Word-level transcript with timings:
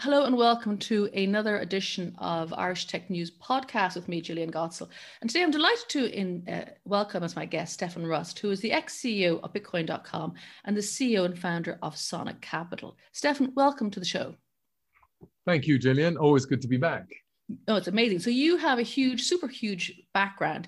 Hello 0.00 0.24
and 0.24 0.36
welcome 0.36 0.76
to 0.78 1.08
another 1.14 1.58
edition 1.58 2.14
of 2.18 2.52
Irish 2.52 2.86
Tech 2.86 3.08
News 3.08 3.30
podcast 3.30 3.94
with 3.94 4.08
me, 4.08 4.20
Jillian 4.20 4.50
Godsil. 4.50 4.88
And 5.20 5.30
today 5.30 5.44
I'm 5.44 5.52
delighted 5.52 5.88
to 5.90 6.12
in, 6.12 6.46
uh, 6.48 6.64
welcome 6.84 7.22
as 7.22 7.36
my 7.36 7.46
guest 7.46 7.74
Stefan 7.74 8.04
Rust, 8.04 8.40
who 8.40 8.50
is 8.50 8.60
the 8.60 8.72
ex 8.72 8.98
CEO 9.00 9.40
of 9.42 9.52
Bitcoin.com 9.52 10.34
and 10.64 10.76
the 10.76 10.80
CEO 10.80 11.24
and 11.24 11.38
founder 11.38 11.78
of 11.80 11.96
Sonic 11.96 12.40
Capital. 12.40 12.98
Stefan, 13.12 13.52
welcome 13.54 13.88
to 13.92 14.00
the 14.00 14.04
show. 14.04 14.34
Thank 15.46 15.66
you, 15.66 15.78
Jillian. 15.78 16.18
Always 16.20 16.44
good 16.44 16.60
to 16.62 16.68
be 16.68 16.76
back. 16.76 17.06
Oh, 17.68 17.76
it's 17.76 17.88
amazing. 17.88 18.18
So 18.18 18.30
you 18.30 18.56
have 18.56 18.80
a 18.80 18.82
huge, 18.82 19.22
super 19.22 19.48
huge 19.48 20.02
background. 20.12 20.66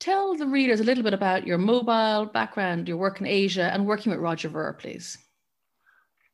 Tell 0.00 0.36
the 0.36 0.46
readers 0.46 0.80
a 0.80 0.84
little 0.84 1.04
bit 1.04 1.14
about 1.14 1.46
your 1.46 1.58
mobile 1.58 2.26
background, 2.26 2.88
your 2.88 2.96
work 2.96 3.20
in 3.20 3.26
Asia, 3.26 3.70
and 3.72 3.86
working 3.86 4.10
with 4.10 4.20
Roger 4.20 4.48
Ver, 4.48 4.72
please. 4.74 5.16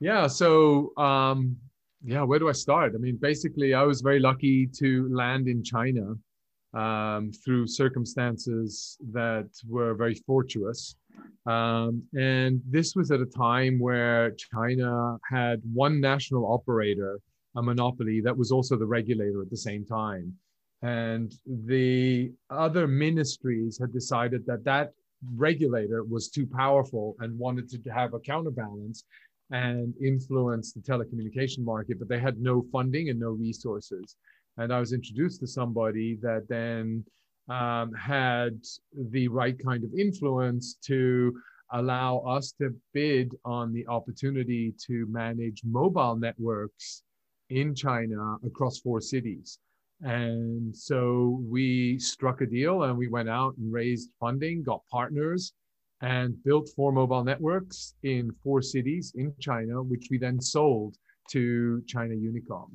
Yeah. 0.01 0.27
So 0.27 0.93
um, 0.97 1.59
yeah, 2.05 2.23
where 2.23 2.39
do 2.39 2.49
I 2.49 2.53
start? 2.53 2.93
I 2.95 2.99
mean, 2.99 3.17
basically, 3.17 3.73
I 3.73 3.83
was 3.83 4.03
very 4.03 4.21
lucky 4.21 4.67
to 4.79 5.09
land 5.11 5.49
in 5.49 5.63
China 5.65 6.15
um, 6.75 7.33
through 7.33 7.67
circumstances 7.67 8.99
that 9.13 9.49
were 9.67 9.95
very 9.95 10.15
fortuitous. 10.15 10.97
Um, 11.47 12.03
and 12.15 12.61
this 12.69 12.95
was 12.95 13.11
at 13.11 13.21
a 13.21 13.27
time 13.27 13.79
where 13.79 14.33
China 14.33 15.17
had 15.31 15.63
one 15.73 16.01
national 16.01 16.53
operator, 16.53 17.21
a 17.57 17.63
monopoly 17.63 18.21
that 18.21 18.37
was 18.37 18.51
also 18.51 18.77
the 18.77 18.87
regulator 18.87 19.41
at 19.41 19.51
the 19.51 19.57
same 19.57 19.87
time. 19.87 20.35
And 20.83 21.33
the 21.47 22.33
other 22.51 22.87
ministries 22.87 23.79
had 23.81 23.93
decided 23.93 24.45
that 24.47 24.65
that 24.65 24.93
regulator 25.37 26.05
was 26.05 26.29
too 26.29 26.47
powerful 26.47 27.17
and 27.21 27.39
wanted 27.39 27.71
to 27.71 27.91
have 27.91 28.13
a 28.13 28.21
counterbalance 28.21 29.05
and 29.51 29.95
influence 30.03 30.73
the 30.73 30.81
telecommunication 30.81 31.61
market, 31.65 31.99
but 31.99 32.09
they 32.09 32.19
had 32.19 32.39
no 32.39 32.65
funding 32.73 33.11
and 33.11 33.21
no 33.21 33.31
resources. 33.31 34.17
And 34.57 34.73
I 34.73 34.81
was 34.81 34.93
introduced 34.93 35.41
to 35.41 35.47
somebody 35.47 36.19
that 36.23 36.47
then 36.49 37.05
um, 37.49 37.93
had 37.93 38.59
the 39.13 39.29
right 39.29 39.57
kind 39.63 39.85
of 39.85 39.91
influence 39.99 40.77
to 40.87 41.35
allow 41.73 42.19
us 42.19 42.53
to 42.61 42.75
bid 42.93 43.35
on 43.45 43.73
the 43.73 43.87
opportunity 43.89 44.75
to 44.87 45.07
manage 45.09 45.63
mobile 45.65 46.17
networks 46.17 47.03
in 47.51 47.75
China 47.75 48.37
across 48.47 48.79
four 48.79 49.01
cities. 49.01 49.59
And 50.03 50.75
so 50.75 51.43
we 51.49 51.99
struck 51.99 52.41
a 52.41 52.47
deal 52.47 52.85
and 52.85 52.97
we 52.97 53.09
went 53.09 53.29
out 53.29 53.57
and 53.57 53.73
raised 53.73 54.11
funding, 54.21 54.63
got 54.63 54.83
partners, 54.91 55.53
and 56.05 56.37
built 56.45 56.69
four 56.77 56.93
mobile 56.93 57.25
networks 57.25 57.95
in 58.03 58.31
four 58.43 58.61
cities 58.61 59.15
in 59.17 59.33
China, 59.41 59.83
which 59.83 60.09
we 60.11 60.19
then 60.19 60.39
sold 60.39 60.97
to 61.31 61.83
China 61.87 62.15
Unicom 62.15 62.69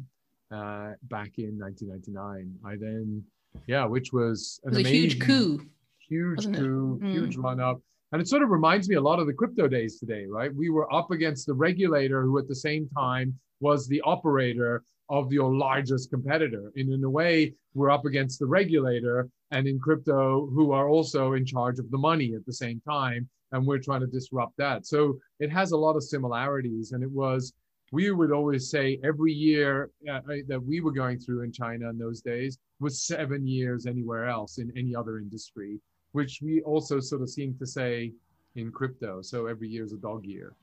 uh, 0.52 0.94
back 1.03 1.38
in 1.38 1.59
1999. 1.59 2.52
I 2.66 2.75
then, 2.75 3.23
yeah, 3.67 3.86
which 3.86 4.11
was 4.11 4.59
an 4.63 4.71
was 4.71 4.80
amazing, 4.80 4.94
huge 4.94 5.21
coup, 5.21 5.61
huge 5.99 6.45
coup, 6.45 6.99
mm. 7.03 7.11
huge 7.11 7.38
run 7.38 7.59
up. 7.59 7.80
And 8.11 8.19
it 8.19 8.27
sort 8.27 8.41
of 8.41 8.49
reminds 8.49 8.89
me 8.89 8.95
a 8.95 9.02
lot 9.02 9.19
of 9.19 9.27
the 9.27 9.33
crypto 9.33 9.67
days 9.67 9.99
today, 9.99 10.25
right? 10.25 10.53
We 10.53 10.71
were 10.71 10.91
up 10.91 11.11
against 11.11 11.45
the 11.45 11.53
regulator 11.53 12.23
who 12.23 12.39
at 12.39 12.47
the 12.47 12.55
same 12.55 12.89
time 12.97 13.37
was 13.59 13.87
the 13.87 14.02
operator 14.02 14.83
of 15.09 15.32
your 15.32 15.53
largest 15.53 16.09
competitor. 16.09 16.71
And 16.76 16.92
in 16.92 17.03
a 17.03 17.09
way, 17.09 17.53
we're 17.76 17.92
up 17.92 18.05
against 18.05 18.39
the 18.39 18.48
regulator 18.48 19.30
and 19.52 19.67
in 19.67 19.80
crypto 19.80 20.48
who 20.54 20.71
are 20.71 20.89
also 20.89 21.33
in 21.33 21.45
charge 21.45 21.80
of 21.80 21.89
the 21.92 21.98
money 21.98 22.33
at 22.36 22.45
the 22.45 22.54
same 22.54 22.82
time. 22.87 23.27
And 23.52 23.65
we're 23.65 23.80
trying 23.80 24.02
to 24.02 24.08
disrupt 24.08 24.55
that. 24.58 24.86
So 24.86 25.17
it 25.39 25.52
has 25.52 25.71
a 25.71 25.77
lot 25.77 25.95
of 25.95 26.04
similarities. 26.04 26.92
And 26.92 27.04
it 27.04 27.10
was, 27.11 27.54
we 27.92 28.11
would 28.11 28.32
always 28.32 28.70
say 28.70 28.99
every 29.04 29.33
year 29.33 29.89
uh, 30.11 30.21
that 30.48 30.64
we 30.64 30.82
were 30.82 30.92
going 30.92 31.20
through 31.20 31.42
in 31.42 31.52
China 31.52 31.89
in 31.89 31.98
those 31.98 32.21
days 32.21 32.59
was 32.80 33.02
seven 33.02 33.48
years 33.48 33.88
anywhere 33.88 34.27
else 34.27 34.59
in 34.59 34.71
any 34.77 34.95
other 34.95 35.17
industry, 35.17 35.80
which 36.11 36.39
we 36.43 36.61
also 36.61 36.99
sort 36.99 37.23
of 37.23 37.30
seem 37.30 37.55
to 37.58 37.65
say 37.65 38.14
in 38.55 38.71
crypto. 38.71 39.21
So 39.23 39.48
every 39.48 39.67
year 39.67 39.83
is 39.83 39.93
a 39.93 39.98
dog 39.98 40.26
year. 40.26 40.54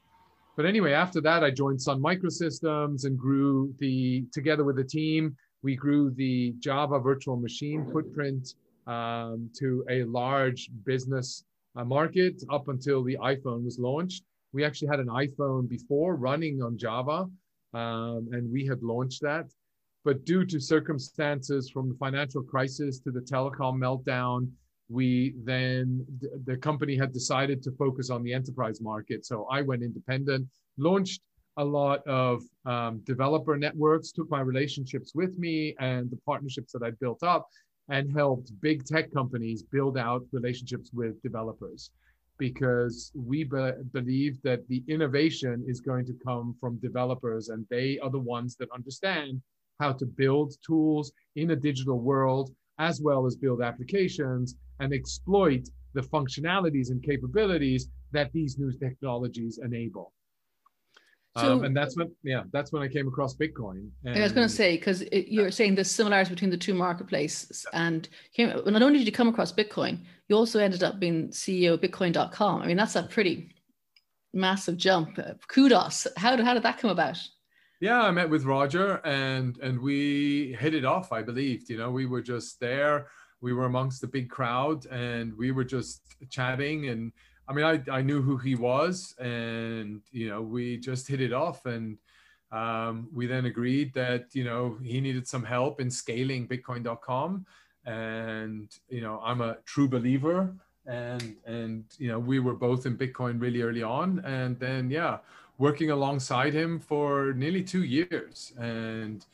But 0.57 0.65
anyway, 0.65 0.93
after 0.93 1.21
that, 1.23 1.43
I 1.43 1.51
joined 1.51 1.83
Sun 1.83 2.01
Microsystems 2.01 3.05
and 3.05 3.19
grew 3.19 3.75
the, 3.79 4.25
together 4.33 4.65
with 4.65 4.77
the 4.77 4.85
team, 4.85 5.37
we 5.63 5.75
grew 5.75 6.11
the 6.13 6.55
Java 6.61 7.01
virtual 7.01 7.37
machine 7.37 7.85
footprint 7.93 8.55
um, 8.87 9.51
to 9.59 9.85
a 9.91 10.05
large 10.05 10.71
business 10.85 11.45
uh, 11.77 11.85
market 11.85 12.43
up 12.51 12.69
until 12.69 13.03
the 13.03 13.17
iPhone 13.23 13.65
was 13.65 13.79
launched. 13.79 14.25
We 14.53 14.65
actually 14.65 14.89
had 14.89 15.01
an 15.01 15.09
iPhone 15.09 15.69
before 15.69 16.17
running 16.17 16.63
on 16.63 16.79
Java, 16.79 17.27
um, 17.75 18.29
and 18.33 18.51
we 18.51 18.65
had 18.67 18.83
launched 18.83 19.23
that. 19.23 19.47
But 20.05 20.25
due 20.25 20.45
to 20.47 20.61
circumstances 20.61 21.69
from 21.69 21.89
the 21.89 21.97
financial 21.97 22.43
crisis 22.43 23.01
to 23.01 23.11
the 23.11 23.21
telecom 23.21 23.77
meltdown, 23.79 24.49
we 24.89 25.35
then 25.43 26.05
the 26.45 26.57
company 26.57 26.97
had 26.97 27.13
decided 27.13 27.63
to 27.63 27.73
focus 27.73 28.11
on 28.11 28.23
the 28.23 28.33
enterprise 28.33 28.81
market 28.81 29.25
so 29.25 29.47
i 29.51 29.61
went 29.61 29.83
independent 29.83 30.47
launched 30.79 31.21
a 31.59 31.65
lot 31.65 32.07
of 32.07 32.43
um, 32.67 33.01
developer 33.05 33.57
networks 33.57 34.13
took 34.13 34.31
my 34.31 34.41
relationships 34.41 35.13
with 35.15 35.39
me 35.39 35.75
and 35.81 36.11
the 36.11 36.19
partnerships 36.25 36.73
that 36.73 36.83
i 36.85 36.91
built 37.01 37.23
up 37.23 37.49
and 37.89 38.13
helped 38.13 38.51
big 38.61 38.85
tech 38.85 39.13
companies 39.13 39.63
build 39.63 39.97
out 39.97 40.27
relationships 40.33 40.91
with 40.93 41.23
developers 41.23 41.91
because 42.39 43.13
we 43.15 43.45
be- 43.45 43.73
believe 43.93 44.41
that 44.43 44.67
the 44.69 44.83
innovation 44.89 45.65
is 45.67 45.81
going 45.81 46.05
to 46.05 46.15
come 46.25 46.55
from 46.61 46.77
developers 46.79 47.49
and 47.49 47.67
they 47.71 47.99
are 48.01 48.11
the 48.11 48.19
ones 48.19 48.57
that 48.57 48.69
understand 48.75 49.41
how 49.81 49.93
to 49.93 50.07
build 50.07 50.55
tools 50.67 51.13
in 51.37 51.51
a 51.51 51.57
digital 51.57 51.99
world 52.01 52.51
as 52.79 53.01
well 53.01 53.27
as 53.27 53.37
build 53.37 53.63
applications 53.63 54.57
and 54.81 54.93
exploit 54.93 55.67
the 55.95 56.03
functionalities 56.03 56.91
and 56.91 57.03
capabilities 57.03 57.89
that 58.13 58.31
these 58.33 58.59
new 58.59 58.73
technologies 58.79 59.59
enable. 59.63 60.13
So, 61.37 61.53
um, 61.53 61.65
and 61.65 61.77
that's 61.77 61.97
when, 61.97 62.11
yeah, 62.23 62.45
that's 62.53 62.73
when 62.73 62.83
I 62.83 62.89
came 62.89 63.09
across 63.09 63.35
Bitcoin. 63.35 63.91
And, 64.05 64.17
I 64.17 64.23
was 64.23 64.33
going 64.33 64.49
to 64.49 64.53
say 64.53 64.77
because 64.77 65.05
you're 65.13 65.51
saying 65.51 65.75
the 65.75 65.85
similarities 65.85 66.31
between 66.31 66.51
the 66.51 66.57
two 66.57 66.75
marketplaces, 66.75 67.67
and 67.73 68.09
came, 68.33 68.49
not 68.49 68.83
only 68.83 68.99
did 68.99 69.07
you 69.07 69.13
come 69.13 69.29
across 69.29 69.53
Bitcoin, 69.53 70.01
you 70.29 70.37
also 70.37 70.59
ended 70.59 70.83
up 70.83 70.99
being 70.99 71.29
CEO 71.29 71.75
of 71.75 71.81
Bitcoin.com. 71.81 72.63
I 72.63 72.67
mean, 72.67 72.77
that's 72.77 72.97
a 72.97 73.03
pretty 73.03 73.51
massive 74.33 74.77
jump. 74.77 75.19
Kudos. 75.49 76.07
How 76.17 76.35
did 76.35 76.45
how 76.45 76.55
did 76.55 76.63
that 76.63 76.79
come 76.79 76.91
about? 76.91 77.19
Yeah, 77.81 78.01
I 78.01 78.11
met 78.11 78.31
with 78.31 78.45
Roger 78.45 79.01
and 79.05 79.59
and 79.59 79.79
we 79.79 80.57
hit 80.59 80.75
it 80.75 80.85
off. 80.85 81.13
I 81.13 81.23
believed, 81.23 81.69
you 81.69 81.77
know, 81.77 81.91
we 81.91 82.07
were 82.07 82.23
just 82.23 82.59
there 82.61 83.09
we 83.41 83.53
were 83.53 83.67
amongst 83.67 84.01
the 84.01 84.07
big 84.07 84.31
crowd 84.31 84.87
and 84.87 85.37
we 85.37 85.51
were 85.53 85.65
just 85.65 86.03
chatting 86.31 86.89
and 86.89 87.13
I 87.49 87.53
mean 87.53 87.65
I, 87.65 87.81
I 87.91 88.03
knew 88.03 88.23
who 88.23 88.37
he 88.37 88.55
was 88.55 89.15
and 89.19 90.03
you 90.13 90.29
know 90.29 90.43
we 90.43 90.79
just 90.79 91.07
hit 91.07 91.21
it 91.21 91.33
off 91.33 91.67
and 91.67 91.99
um, 92.53 93.09
we 93.13 93.27
then 93.27 93.47
agreed 93.47 93.93
that 93.95 94.27
you 94.33 94.45
know 94.45 94.79
he 94.83 95.01
needed 95.01 95.27
some 95.27 95.45
help 95.45 95.81
in 95.81 95.91
scaling 95.91 96.47
bitcoin.com 96.49 97.47
and 97.85 98.69
you 98.89 99.01
know 99.01 99.21
I'm 99.25 99.41
a 99.41 99.57
true 99.65 99.89
believer 99.89 100.55
and 100.87 101.37
and 101.45 101.85
you 101.99 102.09
know 102.09 102.19
we 102.19 102.39
were 102.39 102.55
both 102.55 102.87
in 102.87 102.97
bitcoin 102.97 103.41
really 103.41 103.63
early 103.63 103.83
on. 103.83 104.21
And 104.25 104.59
then 104.59 104.91
yeah 104.91 105.19
working 105.59 105.91
alongside 105.91 106.53
him 106.53 106.79
for 106.79 107.33
nearly 107.33 107.63
two 107.63 107.85
years 107.85 108.53
and 108.59 109.25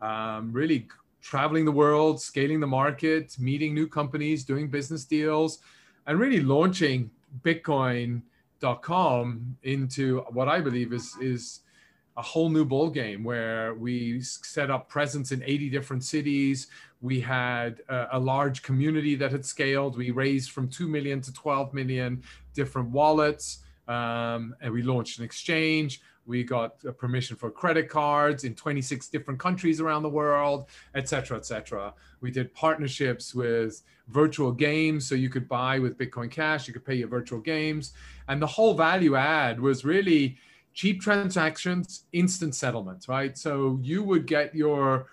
um, 0.00 0.52
really 0.52 0.86
traveling 1.22 1.64
the 1.64 1.72
world, 1.72 2.20
scaling 2.20 2.60
the 2.60 2.66
market, 2.66 3.38
meeting 3.38 3.74
new 3.74 3.86
companies, 3.86 4.44
doing 4.44 4.68
business 4.68 5.04
deals, 5.04 5.58
and 6.06 6.18
really 6.18 6.40
launching 6.40 7.10
Bitcoin.com 7.42 9.56
into 9.62 10.20
what 10.30 10.48
I 10.48 10.60
believe 10.60 10.92
is 10.92 11.16
is 11.20 11.60
a 12.16 12.22
whole 12.22 12.50
new 12.50 12.64
ball 12.64 12.90
game 12.90 13.24
where 13.24 13.74
we 13.74 14.20
set 14.20 14.70
up 14.70 14.88
presence 14.88 15.32
in 15.32 15.42
80 15.42 15.70
different 15.70 16.04
cities. 16.04 16.68
We 17.00 17.20
had 17.20 17.80
a, 17.88 18.08
a, 18.12 18.18
large 18.18 18.62
community 18.62 19.14
that 19.14 19.30
had 19.30 19.46
scaled. 19.46 19.96
We 19.96 20.10
raised 20.10 20.50
from 20.50 20.68
2 20.68 20.88
million 20.88 21.20
to 21.22 21.32
12 21.32 21.72
million 21.72 22.22
different 22.52 22.90
wallets. 22.90 23.60
Um, 23.88 24.54
and 24.60 24.72
we 24.72 24.82
launched 24.82 25.18
an 25.18 25.24
exchange 25.24 26.02
We 26.30 26.44
got 26.44 26.76
uh, 26.88 26.92
permission 26.92 27.36
for 27.36 27.50
credit 27.50 27.88
cards 27.88 28.44
in 28.44 28.54
26 28.54 29.08
different 29.08 29.40
countries 29.40 29.80
around 29.80 30.04
the 30.04 30.08
world, 30.08 30.68
et 30.94 31.08
cetera, 31.08 31.36
et 31.36 31.44
cetera. 31.44 31.92
We 32.20 32.30
did 32.30 32.54
partnerships 32.54 33.34
with 33.34 33.82
virtual 34.06 34.52
games. 34.52 35.08
So 35.08 35.16
you 35.16 35.28
could 35.28 35.48
buy 35.48 35.80
with 35.80 35.98
Bitcoin 35.98 36.30
Cash, 36.30 36.68
you 36.68 36.72
could 36.72 36.84
pay 36.84 36.94
your 36.94 37.08
virtual 37.08 37.40
games. 37.40 37.94
And 38.28 38.40
the 38.40 38.46
whole 38.46 38.74
value 38.74 39.16
add 39.16 39.58
was 39.58 39.84
really 39.84 40.36
cheap 40.72 41.00
transactions, 41.00 42.04
instant 42.12 42.54
settlement, 42.54 43.08
right? 43.08 43.36
So 43.36 43.80
you 43.82 44.04
would 44.04 44.26
get 44.26 44.54
your 44.54 45.06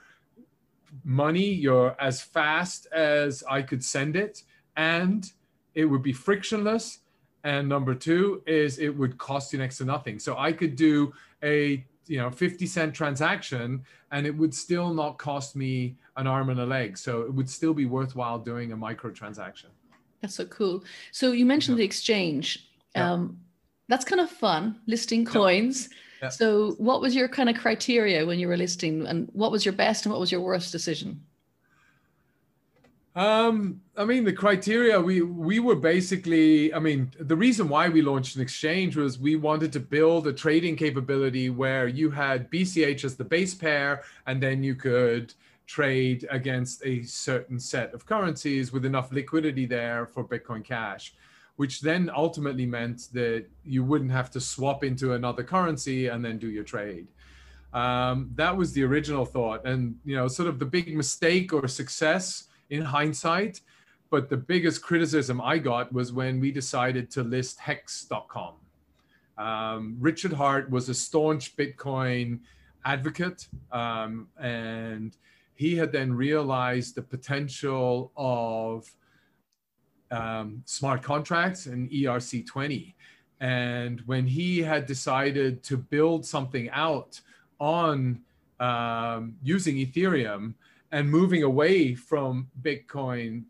money, 1.03 1.51
your 1.51 1.99
as 1.99 2.21
fast 2.21 2.85
as 2.91 3.43
I 3.49 3.63
could 3.63 3.83
send 3.83 4.15
it, 4.15 4.43
and 4.75 5.31
it 5.73 5.85
would 5.85 6.03
be 6.03 6.13
frictionless 6.13 6.99
and 7.47 7.69
number 7.69 7.95
two 7.95 8.43
is 8.45 8.77
it 8.77 8.89
would 8.89 9.17
cost 9.17 9.53
you 9.53 9.59
next 9.59 9.77
to 9.77 9.85
nothing. 9.85 10.19
So 10.19 10.37
i 10.37 10.51
could 10.51 10.75
do 10.75 11.13
a 11.43 11.83
you 12.05 12.17
know 12.17 12.29
50 12.29 12.65
cent 12.65 12.93
transaction 12.93 13.83
and 14.11 14.27
it 14.27 14.35
would 14.39 14.53
still 14.53 14.93
not 14.93 15.17
cost 15.17 15.55
me 15.55 15.95
an 16.17 16.27
arm 16.27 16.49
and 16.49 16.59
a 16.59 16.65
leg. 16.65 16.97
So 16.97 17.21
it 17.21 17.33
would 17.33 17.49
still 17.49 17.73
be 17.73 17.85
worthwhile 17.85 18.39
doing 18.39 18.73
a 18.73 18.77
micro 18.77 19.11
transaction. 19.11 19.69
That's 20.21 20.35
so 20.35 20.45
cool. 20.45 20.83
So 21.11 21.31
you 21.31 21.45
mentioned 21.45 21.77
yeah. 21.77 21.83
the 21.83 21.85
exchange. 21.85 22.69
Yeah. 22.95 23.13
um, 23.13 23.39
that's 23.87 24.03
kind 24.03 24.19
of 24.19 24.29
fun 24.29 24.81
listing 24.85 25.23
coins. 25.23 25.89
Yeah. 26.21 26.29
so 26.29 26.71
what 26.79 26.99
was 26.99 27.15
your 27.15 27.29
kind 27.29 27.47
of 27.49 27.55
criteria 27.55 28.25
when 28.25 28.39
you 28.39 28.47
were 28.49 28.57
listing 28.57 29.05
and 29.07 29.29
what 29.31 29.51
was 29.51 29.63
your 29.63 29.75
best 29.85 30.05
and 30.05 30.11
what 30.11 30.19
was 30.19 30.31
your 30.31 30.41
worst 30.41 30.71
decision 30.73 31.21
um, 33.17 33.81
I 33.97 34.05
mean, 34.05 34.25
the 34.25 34.31
criteria 34.31 35.01
we 35.01 35.23
we 35.23 35.57
were 35.59 35.75
basically. 35.75 36.71
I 36.71 36.77
mean, 36.77 37.11
the 37.19 37.35
reason 37.35 37.67
why 37.67 37.89
we 37.89 38.03
launched 38.03 38.35
an 38.35 38.43
exchange 38.43 38.95
was 38.95 39.17
we 39.17 39.35
wanted 39.35 39.73
to 39.73 39.79
build 39.79 40.27
a 40.27 40.33
trading 40.33 40.75
capability 40.75 41.49
where 41.49 41.87
you 41.87 42.11
had 42.11 42.51
BCH 42.51 43.03
as 43.03 43.15
the 43.15 43.23
base 43.23 43.55
pair, 43.55 44.03
and 44.27 44.41
then 44.41 44.63
you 44.63 44.75
could 44.75 45.33
trade 45.65 46.27
against 46.29 46.85
a 46.85 47.01
certain 47.01 47.59
set 47.59 47.91
of 47.95 48.05
currencies 48.05 48.71
with 48.71 48.85
enough 48.85 49.11
liquidity 49.11 49.65
there 49.65 50.05
for 50.05 50.23
Bitcoin 50.23 50.63
Cash, 50.63 51.15
which 51.55 51.81
then 51.81 52.11
ultimately 52.15 52.67
meant 52.67 53.07
that 53.13 53.47
you 53.65 53.83
wouldn't 53.83 54.11
have 54.11 54.29
to 54.29 54.39
swap 54.39 54.83
into 54.83 55.13
another 55.13 55.43
currency 55.43 56.05
and 56.09 56.23
then 56.23 56.37
do 56.37 56.51
your 56.51 56.63
trade. 56.63 57.07
Um, 57.73 58.29
that 58.35 58.55
was 58.55 58.73
the 58.73 58.83
original 58.83 59.25
thought, 59.25 59.65
and 59.65 59.95
you 60.05 60.15
know, 60.15 60.27
sort 60.27 60.49
of 60.49 60.59
the 60.59 60.65
big 60.65 60.95
mistake 60.95 61.51
or 61.51 61.67
success 61.67 62.43
in 62.69 62.81
hindsight. 62.81 63.61
But 64.09 64.29
the 64.29 64.37
biggest 64.37 64.81
criticism 64.81 65.41
I 65.41 65.57
got 65.57 65.91
was 65.91 66.13
when 66.13 66.39
we 66.39 66.51
decided 66.51 67.11
to 67.11 67.23
list 67.23 67.59
hex.com. 67.59 68.53
Um, 69.37 69.97
Richard 69.99 70.33
Heart 70.33 70.69
was 70.71 70.89
a 70.89 70.93
staunch 70.93 71.55
Bitcoin 71.55 72.39
advocate, 72.85 73.47
um, 73.71 74.29
and 74.39 75.15
he 75.55 75.75
had 75.75 75.91
then 75.91 76.13
realized 76.13 76.95
the 76.95 77.01
potential 77.01 78.11
of 78.15 78.89
um, 80.09 80.63
smart 80.65 81.03
contracts 81.03 81.65
and 81.65 81.89
ERC20. 81.91 82.93
And 83.39 84.01
when 84.01 84.25
he 84.25 84.59
had 84.59 84.85
decided 84.85 85.63
to 85.63 85.77
build 85.77 86.25
something 86.25 86.69
out 86.71 87.19
on 87.59 88.21
um, 88.59 89.35
using 89.43 89.75
Ethereum, 89.75 90.53
and 90.91 91.09
moving 91.09 91.43
away 91.43 91.95
from 91.95 92.49
Bitcoin, 92.61 93.43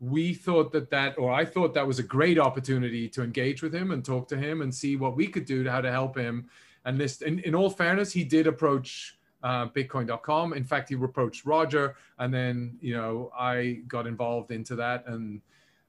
we 0.00 0.34
thought 0.34 0.72
that 0.72 0.90
that, 0.90 1.18
or 1.18 1.32
I 1.32 1.44
thought 1.44 1.74
that 1.74 1.86
was 1.86 1.98
a 1.98 2.02
great 2.02 2.38
opportunity 2.38 3.08
to 3.08 3.22
engage 3.22 3.62
with 3.62 3.74
him 3.74 3.90
and 3.90 4.04
talk 4.04 4.28
to 4.28 4.36
him 4.36 4.62
and 4.62 4.74
see 4.74 4.96
what 4.96 5.16
we 5.16 5.26
could 5.26 5.46
do 5.46 5.64
to 5.64 5.70
how 5.70 5.80
to 5.80 5.90
help 5.90 6.16
him. 6.16 6.48
And 6.84 7.00
this, 7.00 7.22
in, 7.22 7.40
in 7.40 7.54
all 7.54 7.70
fairness, 7.70 8.12
he 8.12 8.22
did 8.22 8.46
approach 8.46 9.18
uh, 9.42 9.68
Bitcoin.com. 9.68 10.52
In 10.52 10.64
fact, 10.64 10.88
he 10.88 10.94
approached 10.94 11.46
Roger, 11.46 11.96
and 12.18 12.32
then 12.32 12.78
you 12.80 12.94
know 12.94 13.30
I 13.38 13.80
got 13.88 14.06
involved 14.06 14.50
into 14.50 14.76
that 14.76 15.06
and 15.06 15.40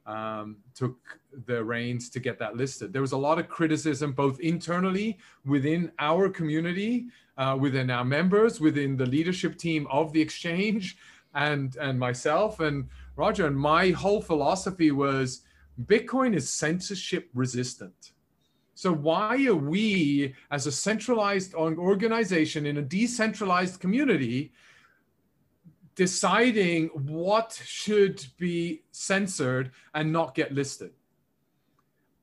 um, 0.07 0.57
took 0.73 0.97
the 1.45 1.63
reins 1.63 2.09
to 2.09 2.19
get 2.19 2.39
that 2.39 2.55
listed. 2.55 2.93
There 2.93 3.01
was 3.01 3.11
a 3.11 3.17
lot 3.17 3.37
of 3.37 3.49
criticism, 3.49 4.13
both 4.13 4.39
internally 4.39 5.19
within 5.45 5.91
our 5.99 6.29
community, 6.29 7.07
uh, 7.37 7.57
within 7.59 7.91
our 7.91 8.05
members, 8.05 8.59
within 8.59 8.97
the 8.97 9.05
leadership 9.05 9.57
team 9.57 9.85
of 9.91 10.13
the 10.13 10.21
exchange, 10.21 10.97
and 11.35 11.75
and 11.75 11.99
myself 11.99 12.61
and 12.61 12.87
Roger. 13.15 13.45
And 13.47 13.57
my 13.57 13.91
whole 13.91 14.21
philosophy 14.21 14.91
was 14.91 15.41
Bitcoin 15.85 16.35
is 16.35 16.49
censorship 16.49 17.29
resistant. 17.33 18.13
So 18.73 18.93
why 18.93 19.43
are 19.47 19.55
we, 19.55 20.35
as 20.51 20.67
a 20.67 20.71
centralized 20.71 21.53
organization 21.55 22.65
in 22.65 22.77
a 22.77 22.81
decentralized 22.81 23.79
community, 23.79 24.53
deciding 25.97 26.87
what 26.89 27.59
should 27.65 28.25
be 28.37 28.83
censored 28.91 29.71
and 29.93 30.13
not 30.13 30.35
get 30.35 30.53
listed. 30.53 30.91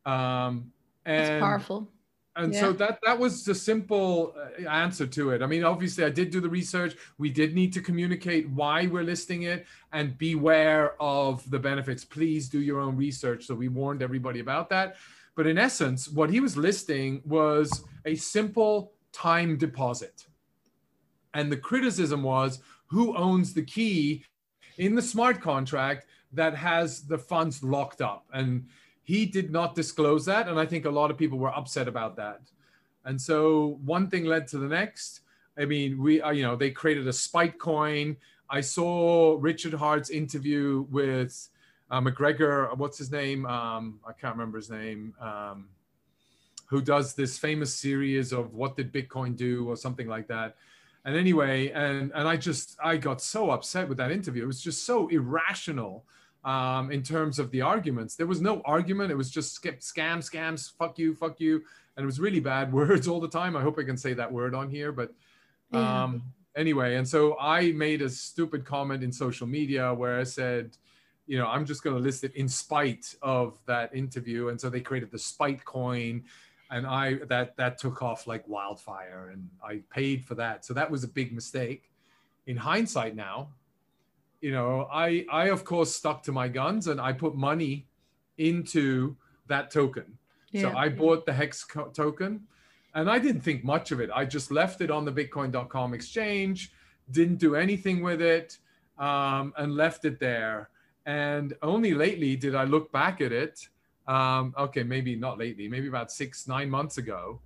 Um, 0.06 0.73
and, 1.05 1.26
That's 1.26 1.43
powerful. 1.43 1.91
And 2.37 2.55
yeah. 2.55 2.61
so 2.61 2.73
that 2.73 2.99
that 3.05 3.19
was 3.19 3.44
the 3.44 3.55
simple 3.55 4.35
uh, 4.37 4.69
answer 4.69 5.06
to 5.06 5.31
it. 5.31 5.43
I 5.43 5.47
mean, 5.47 5.65
obviously, 5.65 6.05
I 6.05 6.11
did 6.11 6.31
do 6.31 6.41
the 6.41 6.49
research. 6.49 6.97
We 7.19 7.31
did 7.31 7.55
need 7.55 7.73
to 7.75 7.81
communicate 7.81 8.49
why 8.49 8.87
we're 8.87 9.05
listing 9.05 9.43
it 9.43 9.67
and 9.93 10.17
beware 10.19 11.00
of 11.00 11.49
the 11.50 11.59
benefits. 11.59 12.05
Please 12.05 12.49
do 12.49 12.61
your 12.61 12.81
own 12.81 12.97
research. 12.97 13.44
So 13.44 13.55
we 13.55 13.69
warned 13.69 14.03
everybody 14.03 14.41
about 14.41 14.69
that. 14.70 14.97
But 15.37 15.47
in 15.47 15.59
essence, 15.59 16.09
what 16.09 16.31
he 16.31 16.41
was 16.41 16.56
listing 16.56 17.23
was 17.25 17.85
a 18.05 18.15
simple 18.15 18.93
time 19.12 19.56
deposit. 19.56 20.27
And 21.35 21.50
the 21.50 21.56
criticism 21.56 22.23
was, 22.23 22.61
who 22.94 23.17
owns 23.17 23.52
the 23.52 23.62
key 23.62 24.25
in 24.79 24.94
the 24.94 25.02
smart 25.02 25.41
contract 25.41 26.06
that 26.32 26.55
has 26.55 27.02
the 27.02 27.19
funds 27.19 27.64
locked 27.64 28.00
up. 28.00 28.25
And 28.32 28.69
he 29.02 29.26
did 29.26 29.50
not 29.50 29.75
disclose 29.75 30.25
that. 30.26 30.46
And 30.46 30.61
I 30.61 30.64
think 30.64 30.85
a 30.85 30.91
lot 30.91 31.11
of 31.11 31.19
people 31.19 31.37
were 31.37 31.52
upset 31.52 31.88
about 31.88 32.14
that. 32.17 32.43
And 33.05 33.20
so 33.20 33.81
one 33.85 34.08
thing 34.08 34.25
led 34.25 34.46
to 34.49 34.58
the 34.58 34.69
next. 34.69 35.23
I 35.58 35.64
mean, 35.64 36.00
we, 36.00 36.23
uh, 36.23 36.31
you 36.31 36.44
know, 36.44 36.55
they 36.55 36.70
created 36.70 37.08
a 37.08 37.12
spite 37.12 37.58
coin. 37.58 38.17
I 38.49 38.61
saw 38.61 39.38
Richard 39.41 39.75
Heart's 39.75 40.11
interview 40.11 40.87
with 40.88 41.49
uh, 41.91 42.00
McGregor. 42.00 42.76
What's 42.76 42.96
his 42.96 43.11
name? 43.11 43.44
Um, 43.44 43.99
I 44.06 44.12
can't 44.12 44.37
remember 44.37 44.58
his 44.58 44.70
name. 44.70 45.14
Um, 45.20 45.67
who 46.67 46.81
does 46.81 47.14
this 47.14 47.38
famous 47.38 47.75
series 47.75 48.32
of 48.32 48.55
what 48.55 48.76
did 48.76 48.93
Bitcoin 48.93 49.37
do 49.37 49.69
or 49.69 49.76
something 49.76 50.06
like 50.06 50.29
that 50.29 50.55
and 51.05 51.17
anyway 51.17 51.71
and 51.71 52.12
and 52.15 52.29
i 52.29 52.37
just 52.37 52.77
i 52.83 52.97
got 52.97 53.21
so 53.21 53.51
upset 53.51 53.89
with 53.89 53.99
that 53.99 54.11
interview. 54.11 54.43
It 54.43 54.47
was 54.47 54.61
just 54.61 54.85
so 54.85 55.09
irrational 55.09 56.05
um, 56.45 56.91
in 56.91 57.03
terms 57.03 57.39
of 57.39 57.51
the 57.53 57.62
arguments. 57.62 58.17
There 58.17 58.27
was 58.27 58.43
no 58.43 58.61
argument. 58.67 59.11
It 59.11 59.17
was 59.17 59.31
just 59.31 59.55
skip 59.55 59.81
scam 59.81 60.19
scams 60.19 60.73
fuck 60.77 60.99
you 60.99 61.15
fuck 61.15 61.41
you. 61.41 61.63
And 61.96 62.05
it 62.05 62.06
was 62.06 62.20
really 62.20 62.41
bad 62.41 62.73
words 62.81 63.08
all 63.08 63.20
the 63.20 63.29
time. 63.29 63.56
I 63.56 63.63
hope 63.63 63.79
i 63.79 63.82
can 63.82 63.96
say 63.96 64.15
that 64.15 64.31
word 64.31 64.55
on 64.55 64.69
here 64.70 64.93
but 64.93 65.13
um, 65.73 66.23
yeah. 66.55 66.61
anyway. 66.61 66.96
And 66.96 67.06
so 67.06 67.37
i 67.39 67.73
made 67.73 68.03
a 68.03 68.08
stupid 68.08 68.65
comment 68.65 69.03
in 69.03 69.13
social 69.13 69.46
media 69.46 69.93
where 69.93 70.19
i 70.19 70.25
said 70.25 70.77
you 71.27 71.39
know 71.39 71.46
i'm 71.46 71.65
just 71.65 71.82
going 71.82 71.96
to 71.96 72.03
list 72.03 72.23
it 72.23 72.34
in 72.37 72.49
spite 72.49 73.15
of 73.23 73.58
that 73.67 73.94
interview. 73.94 74.49
And 74.49 74.61
so 74.61 74.70
they 74.70 74.81
created 74.81 75.11
the 75.11 75.19
spite 75.19 75.65
coin 75.65 76.25
and 76.71 76.87
I 76.87 77.15
that 77.29 77.56
that 77.56 77.79
took 77.79 78.03
off 78.03 78.27
like 78.27 78.47
wildfire, 78.49 79.31
and 79.33 79.49
I 79.63 79.83
paid 79.91 80.25
for 80.25 80.35
that. 80.37 80.65
So 80.65 80.75
that 80.75 80.91
was 80.91 81.05
a 81.05 81.09
big 81.09 81.33
mistake. 81.33 81.91
In 82.47 82.56
hindsight, 82.56 83.15
now, 83.15 83.49
you 84.41 84.53
know, 84.53 84.89
I 84.93 85.25
I 85.31 85.49
of 85.49 85.65
course 85.65 85.94
stuck 85.94 86.23
to 86.25 86.33
my 86.33 86.49
guns, 86.49 86.87
and 86.87 87.01
I 87.01 87.13
put 87.13 87.35
money 87.35 87.87
into 88.39 89.17
that 89.47 89.71
token. 89.71 90.19
Yeah. 90.51 90.63
So 90.63 90.77
I 90.77 90.89
bought 90.89 91.27
the 91.27 91.33
hex 91.33 91.65
co- 91.65 91.89
token, 91.89 92.47
and 92.94 93.11
I 93.11 93.19
didn't 93.19 93.43
think 93.43 93.65
much 93.65 93.93
of 93.93 94.01
it. 94.01 94.11
I 94.15 94.25
just 94.25 94.51
left 94.51 94.81
it 94.81 94.91
on 94.91 95.05
the 95.05 95.13
Bitcoin.com 95.13 95.94
exchange, 95.94 96.73
didn't 97.11 97.37
do 97.37 97.56
anything 97.56 98.03
with 98.03 98.23
it, 98.23 98.59
um, 98.99 99.53
and 99.56 99.77
left 99.77 100.05
it 100.05 100.19
there. 100.21 100.71
And 101.06 101.55
only 101.63 101.93
lately 101.93 102.37
did 102.37 102.55
I 102.55 102.65
look 102.65 102.91
back 102.91 103.21
at 103.21 103.33
it 103.33 103.69
um, 104.06 104.55
okay, 104.58 104.82
maybe 104.82 105.17
not 105.17 105.39
lately, 105.39 105.69
maybe 105.69 105.89
about 105.89 106.13
six, 106.13 106.46
nine 106.46 106.70
months 106.70 106.99
ago. 106.99 107.41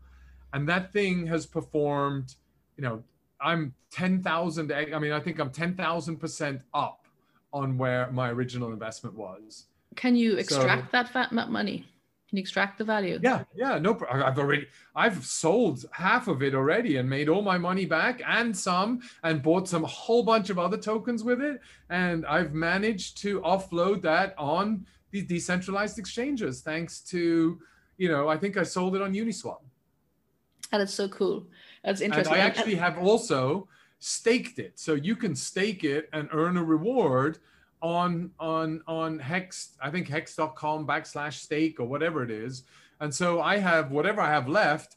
And 0.53 0.69
that 0.69 0.93
thing 0.93 1.27
has 1.27 1.47
performed, 1.47 2.35
you 2.77 2.83
know, 2.83 3.03
I'm 3.41 3.75
10,000, 3.93 4.73
I 4.73 4.99
mean, 4.99 5.12
I 5.12 5.21
think 5.21 5.38
I'm 5.38 5.50
10,000% 5.50 6.61
up 6.75 7.07
on 7.53 7.79
where 7.79 8.11
my 8.11 8.31
original 8.31 8.73
investment 8.73 9.17
was. 9.17 9.67
Can 9.97 10.17
you 10.17 10.37
extract 10.37 10.87
so, 10.87 10.88
that 10.93 11.09
fat 11.11 11.33
money? 11.33 11.87
Can 12.29 12.37
you 12.37 12.43
extract 12.43 12.77
the 12.77 12.85
value? 12.85 13.19
Yeah, 13.23 13.45
yeah, 13.55 13.79
no, 13.79 13.99
I've 14.11 14.38
already, 14.38 14.67
I've 14.95 15.25
sold 15.25 15.87
half 15.93 16.29
of 16.29 16.43
it 16.43 16.55
already 16.55 16.97
and 16.97 17.09
made 17.09 17.31
all 17.31 17.41
my 17.41 17.57
money 17.57 17.87
back 17.87 18.21
and 18.27 18.55
some, 18.55 19.00
and 19.25 19.43
bought 19.43 19.67
some 19.67 19.83
whole 19.85 20.23
bunch 20.23 20.50
of 20.50 20.59
other 20.59 20.77
tokens 20.77 21.25
with 21.25 21.41
it, 21.41 21.61
and 21.88 22.27
I've 22.27 22.53
managed 22.53 23.17
to 23.23 23.41
offload 23.41 24.03
that 24.03 24.35
on 24.37 24.85
these 25.11 25.25
decentralized 25.25 25.99
exchanges 25.99 26.61
thanks 26.61 27.00
to, 27.00 27.59
you 27.97 28.09
know, 28.09 28.29
I 28.29 28.37
think 28.37 28.57
I 28.57 28.62
sold 28.62 28.97
it 28.97 29.03
on 29.03 29.12
Uniswap. 29.12 29.61
And 30.73 30.83
it's 30.83 30.95
so 30.95 31.09
cool. 31.09 31.47
That's 31.85 32.00
interesting. 32.00 32.35
And 32.35 32.43
I 32.43 32.45
actually 32.45 32.75
have 32.75 32.99
also 32.99 33.69
staked 33.99 34.59
it. 34.59 34.79
So 34.79 34.95
you 34.95 35.17
can 35.17 35.35
stake 35.35 35.85
it 35.85 36.09
and 36.12 36.29
earn 36.33 36.57
a 36.57 36.62
reward 36.62 37.38
on 37.81 38.31
on 38.41 38.83
on 38.87 39.19
hex 39.19 39.77
i 39.81 39.91
think 39.91 40.09
hex.com 40.09 40.87
backslash 40.87 41.35
stake 41.35 41.79
or 41.79 41.85
whatever 41.85 42.23
it 42.23 42.31
is 42.31 42.65
and 43.00 43.15
so 43.15 43.41
i 43.41 43.57
have 43.57 43.91
whatever 43.91 44.21
i 44.21 44.29
have 44.29 44.49
left 44.49 44.97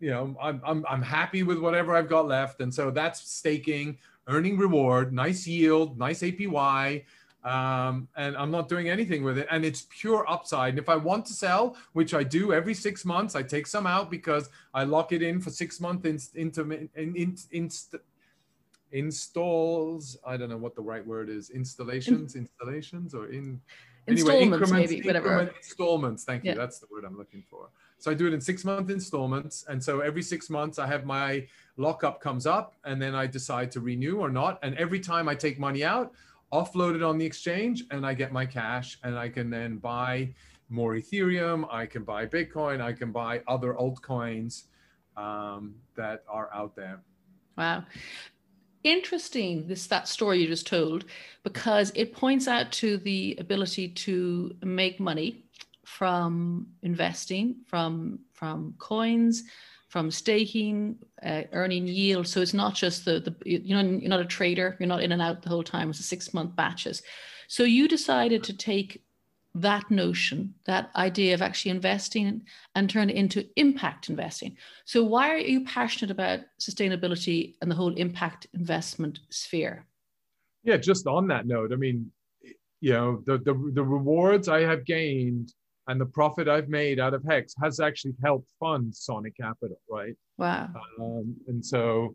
you 0.00 0.10
know 0.10 0.34
I'm, 0.40 0.60
I'm 0.64 0.84
i'm 0.88 1.02
happy 1.02 1.42
with 1.42 1.58
whatever 1.58 1.94
i've 1.94 2.08
got 2.08 2.26
left 2.26 2.60
and 2.60 2.72
so 2.72 2.90
that's 2.90 3.20
staking 3.30 3.98
earning 4.28 4.56
reward 4.56 5.12
nice 5.12 5.46
yield 5.46 5.98
nice 5.98 6.22
apy 6.22 7.04
um, 7.46 8.08
and 8.16 8.36
I'm 8.36 8.50
not 8.50 8.68
doing 8.68 8.88
anything 8.88 9.22
with 9.22 9.38
it. 9.38 9.46
And 9.50 9.64
it's 9.64 9.86
pure 9.88 10.28
upside. 10.28 10.70
And 10.70 10.78
if 10.80 10.88
I 10.88 10.96
want 10.96 11.24
to 11.26 11.32
sell, 11.32 11.76
which 11.92 12.12
I 12.12 12.24
do 12.24 12.52
every 12.52 12.74
six 12.74 13.04
months, 13.04 13.36
I 13.36 13.42
take 13.42 13.68
some 13.68 13.86
out 13.86 14.10
because 14.10 14.50
I 14.74 14.82
lock 14.82 15.12
it 15.12 15.22
in 15.22 15.40
for 15.40 15.50
six 15.50 15.80
months 15.80 16.30
into 16.34 16.62
in, 16.62 16.88
in, 16.96 17.14
in, 17.14 17.36
in, 17.52 17.70
installs. 18.90 20.16
I 20.26 20.36
don't 20.36 20.48
know 20.48 20.56
what 20.56 20.74
the 20.74 20.82
right 20.82 21.06
word 21.06 21.28
is. 21.28 21.50
Installations, 21.50 22.34
in, 22.34 22.42
installations, 22.42 23.14
or 23.14 23.28
in 23.28 23.60
anyway, 24.08 24.42
increments, 24.42 24.90
maybe, 24.90 25.06
whatever. 25.06 25.52
installments. 25.56 26.24
Thank 26.24 26.42
you. 26.42 26.50
Yeah. 26.50 26.56
That's 26.56 26.80
the 26.80 26.86
word 26.90 27.04
I'm 27.04 27.16
looking 27.16 27.44
for. 27.48 27.68
So 27.98 28.10
I 28.10 28.14
do 28.14 28.26
it 28.26 28.34
in 28.34 28.40
six 28.40 28.64
month 28.64 28.90
installments, 28.90 29.64
and 29.68 29.82
so 29.82 30.00
every 30.00 30.22
six 30.22 30.50
months 30.50 30.80
I 30.80 30.86
have 30.88 31.04
my 31.04 31.46
lockup 31.76 32.20
comes 32.20 32.44
up, 32.44 32.74
and 32.84 33.00
then 33.00 33.14
I 33.14 33.28
decide 33.28 33.70
to 33.72 33.80
renew 33.80 34.18
or 34.18 34.30
not. 34.30 34.58
And 34.64 34.76
every 34.76 34.98
time 34.98 35.28
I 35.28 35.36
take 35.36 35.60
money 35.60 35.84
out, 35.84 36.12
offload 36.52 36.94
it 36.94 37.02
on 37.02 37.18
the 37.18 37.26
exchange, 37.26 37.84
and 37.90 38.06
I 38.06 38.14
get 38.14 38.32
my 38.32 38.46
cash, 38.46 38.98
and 39.02 39.18
I 39.18 39.28
can 39.28 39.50
then 39.50 39.78
buy 39.78 40.34
more 40.68 40.94
Ethereum. 40.94 41.66
I 41.70 41.86
can 41.86 42.04
buy 42.04 42.26
Bitcoin. 42.26 42.80
I 42.80 42.92
can 42.92 43.12
buy 43.12 43.42
other 43.46 43.74
altcoins 43.74 44.64
um, 45.16 45.74
that 45.96 46.24
are 46.28 46.50
out 46.52 46.74
there. 46.76 47.00
Wow 47.56 47.84
interesting 48.86 49.66
this 49.66 49.88
that 49.88 50.06
story 50.06 50.40
you 50.40 50.46
just 50.46 50.66
told 50.66 51.06
because 51.42 51.90
it 51.96 52.12
points 52.14 52.46
out 52.46 52.70
to 52.70 52.98
the 52.98 53.36
ability 53.40 53.88
to 53.88 54.54
make 54.62 55.00
money 55.00 55.44
from 55.84 56.66
investing 56.82 57.56
from 57.66 58.18
from 58.32 58.74
coins 58.78 59.42
from 59.96 60.10
staking 60.10 60.94
uh, 61.22 61.44
earning 61.52 61.86
yield 61.86 62.28
so 62.28 62.42
it's 62.42 62.52
not 62.52 62.74
just 62.74 63.06
the 63.06 63.18
the 63.18 63.34
you 63.46 63.74
know 63.74 63.80
you're 63.80 64.10
not 64.10 64.20
a 64.20 64.26
trader 64.26 64.76
you're 64.78 64.86
not 64.86 65.02
in 65.02 65.10
and 65.10 65.22
out 65.22 65.40
the 65.40 65.48
whole 65.48 65.62
time 65.62 65.88
it's 65.88 66.00
a 66.00 66.02
six 66.02 66.34
month 66.34 66.54
batches 66.54 67.02
so 67.48 67.62
you 67.62 67.88
decided 67.88 68.44
to 68.44 68.52
take 68.52 69.02
that 69.54 69.90
notion, 69.90 70.52
that 70.66 70.90
idea 70.96 71.32
of 71.32 71.40
actually 71.40 71.70
investing 71.70 72.42
and 72.74 72.90
turn 72.90 73.08
it 73.08 73.16
into 73.16 73.48
impact 73.56 74.10
investing. 74.10 74.54
So, 74.84 75.02
why 75.02 75.30
are 75.30 75.38
you 75.38 75.64
passionate 75.64 76.10
about 76.10 76.40
sustainability 76.60 77.54
and 77.62 77.70
the 77.70 77.74
whole 77.74 77.94
impact 77.94 78.48
investment 78.52 79.20
sphere? 79.30 79.86
Yeah, 80.62 80.76
just 80.76 81.06
on 81.06 81.26
that 81.28 81.46
note, 81.46 81.72
I 81.72 81.76
mean, 81.76 82.12
you 82.82 82.92
know, 82.92 83.22
the, 83.24 83.38
the, 83.38 83.54
the 83.72 83.82
rewards 83.82 84.46
I 84.46 84.60
have 84.60 84.84
gained 84.84 85.54
and 85.88 86.00
the 86.00 86.06
profit 86.06 86.48
I've 86.48 86.68
made 86.68 86.98
out 86.98 87.14
of 87.14 87.22
Hex 87.24 87.54
has 87.62 87.80
actually 87.80 88.14
helped 88.22 88.50
fund 88.58 88.94
Sonic 88.94 89.36
Capital, 89.36 89.80
right? 89.90 90.14
Wow. 90.38 90.70
Um, 91.00 91.36
and 91.46 91.64
so, 91.64 92.14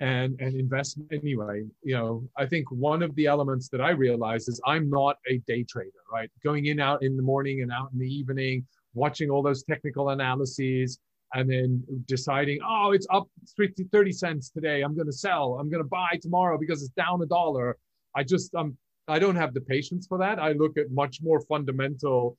and 0.00 0.34
and 0.40 0.58
investment 0.58 1.08
anyway 1.12 1.62
you 1.84 1.94
know 1.94 2.28
i 2.36 2.44
think 2.44 2.68
one 2.72 3.00
of 3.00 3.14
the 3.14 3.26
elements 3.26 3.68
that 3.68 3.80
i 3.80 3.90
realize 3.90 4.48
is 4.48 4.60
i'm 4.66 4.90
not 4.90 5.16
a 5.28 5.38
day 5.46 5.62
trader 5.62 5.92
right? 6.14 6.30
Going 6.42 6.66
in 6.66 6.80
out 6.80 7.02
in 7.02 7.16
the 7.16 7.22
morning 7.22 7.62
and 7.62 7.72
out 7.72 7.90
in 7.92 7.98
the 7.98 8.06
evening 8.06 8.64
watching 8.94 9.30
all 9.30 9.42
those 9.42 9.64
technical 9.64 10.10
analyses 10.10 10.98
and 11.34 11.50
then 11.50 11.82
deciding 12.06 12.60
oh 12.66 12.92
it's 12.92 13.06
up 13.12 13.28
30, 13.56 13.84
30 13.92 14.12
cents 14.12 14.50
today. 14.50 14.82
I'm 14.82 14.94
going 14.94 15.06
to 15.06 15.12
sell. 15.12 15.58
I'm 15.60 15.68
going 15.68 15.82
to 15.82 15.88
buy 15.88 16.18
tomorrow 16.22 16.56
because 16.58 16.82
it's 16.82 16.92
down 16.92 17.20
a 17.22 17.26
dollar. 17.26 17.76
I 18.14 18.22
just 18.22 18.54
um 18.54 18.76
i 19.08 19.18
don't 19.18 19.36
have 19.36 19.52
the 19.52 19.60
patience 19.60 20.06
for 20.06 20.18
that. 20.18 20.38
I 20.38 20.52
look 20.52 20.78
at 20.78 20.90
much 20.90 21.18
more 21.22 21.40
fundamental 21.40 22.36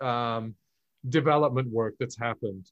um, 0.00 0.54
development 1.08 1.68
work 1.70 1.94
that's 1.98 2.18
happened 2.18 2.70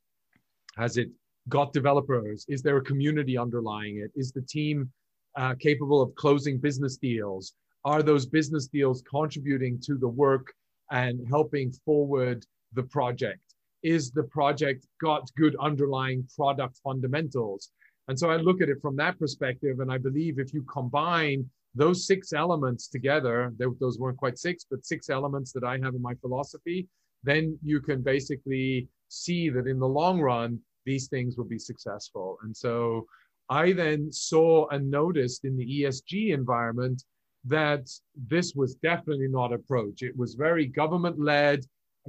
has 0.77 0.97
it 0.97 1.09
got 1.49 1.73
developers? 1.73 2.47
Is 2.49 2.63
there 2.63 2.77
a 2.77 2.83
community 2.83 3.37
underlying 3.37 3.99
it? 3.99 4.11
Is 4.15 4.33
the 4.33 4.43
team 4.43 4.91
uh, 5.37 5.55
capable 5.59 6.01
of 6.01 6.15
closing 6.15 6.59
business 6.59 6.97
deals? 6.97 7.55
Are 7.85 8.03
those 8.03 8.27
business 8.27 8.69
deals 8.69 9.03
contributing 9.03 9.81
to 9.85 9.97
the 9.99 10.09
work 10.09 10.53
and 10.91 11.27
helping 11.29 11.73
forward 11.85 12.47
the 12.75 12.85
project? 12.85 13.41
Is 13.83 14.13
the 14.13 14.23
project 14.25 14.87
got 15.01 15.29
good 15.37 15.57
underlying 15.61 16.27
product 16.37 16.79
fundamentals? 16.85 17.71
And 18.09 18.19
so 18.19 18.31
I 18.31 18.37
look 18.37 18.61
at 18.63 18.69
it 18.69 18.81
from 18.81 18.97
that 18.97 19.19
perspective. 19.19 19.81
And 19.81 19.91
I 19.91 19.99
believe 19.99 20.39
if 20.39 20.55
you 20.55 20.63
combine 20.63 21.49
those 21.75 22.07
six 22.07 22.33
elements 22.33 22.87
together, 22.87 23.53
those 23.59 23.99
weren't 23.99 24.19
quite 24.19 24.39
six, 24.39 24.65
but 24.71 24.85
six 24.87 25.11
elements 25.11 25.53
that 25.53 25.65
I 25.65 25.79
have 25.79 25.95
in 25.95 26.03
my 26.03 26.15
philosophy, 26.15 26.87
then 27.25 27.59
you 27.63 27.81
can 27.81 28.03
basically 28.03 28.89
see 29.09 29.49
that 29.51 29.67
in 29.67 29.79
the 29.79 29.89
long 29.89 30.21
run, 30.21 30.59
these 30.85 31.09
things 31.09 31.37
will 31.37 31.45
be 31.45 31.59
successful. 31.59 32.39
And 32.43 32.57
so 32.57 33.07
I 33.49 33.73
then 33.73 34.11
saw 34.13 34.69
and 34.69 34.91
noticed 34.91 35.45
in 35.45 35.57
the 35.57 35.83
ESG 35.83 36.33
environment 36.33 37.05
that 37.45 37.89
this 38.29 38.55
was 38.55 38.77
definitely 38.77 39.29
not 39.29 39.53
approach. 39.53 40.03
It 40.03 40.17
was 40.17 40.35
very 40.35 40.67
government 40.67 41.21
led, 41.21 41.65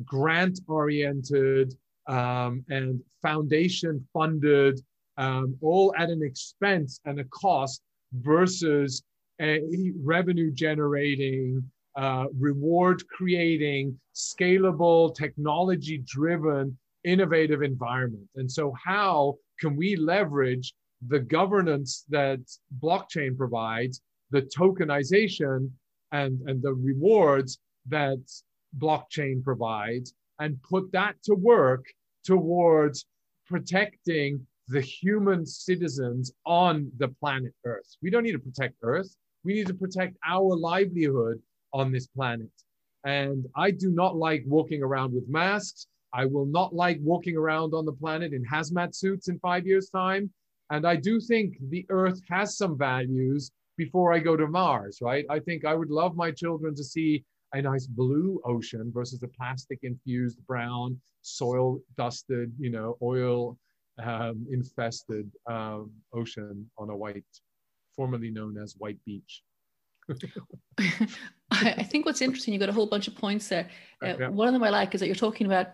grant 0.05 0.60
oriented, 0.67 1.75
um, 2.08 2.63
and 2.70 3.01
foundation 3.22 4.05
funded, 4.13 4.79
um, 5.17 5.55
all 5.62 5.93
at 5.98 6.10
an 6.10 6.22
expense 6.24 7.00
and 7.05 7.20
a 7.20 7.24
cost 7.25 7.82
versus 8.13 9.03
a 9.41 9.62
revenue 10.01 10.51
generating, 10.51 11.63
uh, 11.95 12.25
reward 12.39 13.07
creating, 13.07 14.00
scalable, 14.15 15.13
technology 15.15 16.00
driven 16.05 16.77
innovative 17.03 17.62
environment. 17.62 18.27
And 18.35 18.51
so, 18.51 18.73
how 18.83 19.35
can 19.59 19.75
we 19.75 19.95
leverage 19.95 20.73
the 21.07 21.19
governance 21.19 22.05
that 22.09 22.39
blockchain 22.81 23.38
provides, 23.38 24.01
the 24.31 24.41
tokenization 24.41 25.69
and, 26.12 26.39
and 26.47 26.62
the 26.62 26.73
rewards 26.73 27.59
that 27.88 28.19
blockchain 28.77 29.43
provides, 29.43 30.13
and 30.39 30.62
put 30.63 30.91
that 30.93 31.15
to 31.23 31.35
work 31.35 31.85
towards 32.25 33.05
protecting 33.45 34.45
the 34.69 34.81
human 34.81 35.45
citizens 35.45 36.31
on 36.45 36.89
the 36.97 37.09
planet 37.19 37.53
Earth? 37.65 37.97
We 38.01 38.09
don't 38.09 38.23
need 38.23 38.31
to 38.31 38.39
protect 38.39 38.75
Earth, 38.81 39.15
we 39.43 39.53
need 39.53 39.67
to 39.67 39.73
protect 39.73 40.17
our 40.25 40.55
livelihood 40.55 41.41
on 41.74 41.92
this 41.92 42.08
planet. 42.08 42.51
And 43.06 43.46
I 43.56 43.72
do 43.72 43.92
not 43.92 44.15
like 44.15 44.44
walking 44.48 44.82
around 44.82 45.13
with 45.13 45.27
masks. 45.27 45.88
I 46.13 46.25
will 46.25 46.46
not 46.46 46.74
like 46.74 47.00
walking 47.01 47.36
around 47.36 47.74
on 47.74 47.86
the 47.86 47.92
planet 47.92 48.34
in 48.34 48.46
hazmat 48.46 48.96
suits 48.96 49.27
in 49.27 49.39
five 49.39 49.65
years' 49.65 49.89
time. 49.89 50.32
And 50.70 50.88
I 50.88 50.96
do 50.96 51.20
think 51.20 51.56
the 51.70 51.86
Earth 51.89 52.22
has 52.30 52.58
some 52.58 52.77
values 52.77 53.51
before 53.77 54.13
I 54.13 54.20
go 54.20 54.38
to 54.38 54.48
Mars, 54.48 55.00
right? 55.01 55.25
I 55.30 55.39
think 55.39 55.65
I 55.65 55.74
would 55.74 55.89
love 55.89 56.15
my 56.15 56.32
children 56.32 56.75
to 56.75 56.84
see 56.84 57.24
a 57.53 57.62
nice 57.62 57.86
blue 57.86 58.42
ocean 58.46 58.92
versus 58.94 59.22
a 59.24 59.27
plastic 59.27 59.80
infused 59.84 60.39
brown, 60.48 61.00
soil 61.22 61.80
dusted, 61.98 62.51
you 62.60 62.70
know, 62.70 62.98
oil 63.01 63.58
um, 64.01 64.46
infested 64.51 65.30
um, 65.48 65.92
ocean 66.13 66.70
on 66.77 66.89
a 66.89 66.96
white, 66.96 67.24
formerly 67.96 68.32
known 68.32 68.58
as 68.58 68.75
White 68.77 69.00
Beach. 69.06 69.44
I 71.77 71.84
think 71.84 72.05
what's 72.05 72.22
interesting, 72.22 72.53
you 72.53 72.60
got 72.60 72.70
a 72.70 72.74
whole 72.74 72.88
bunch 72.88 73.08
of 73.08 73.15
points 73.15 73.48
there. 73.48 73.70
Uh, 74.01 74.15
yeah. 74.20 74.27
One 74.27 74.48
of 74.48 74.53
them 74.53 74.63
I 74.63 74.70
like 74.70 74.93
is 74.93 75.00
that 75.00 75.08
you're 75.08 75.15
talking 75.15 75.48
about 75.48 75.67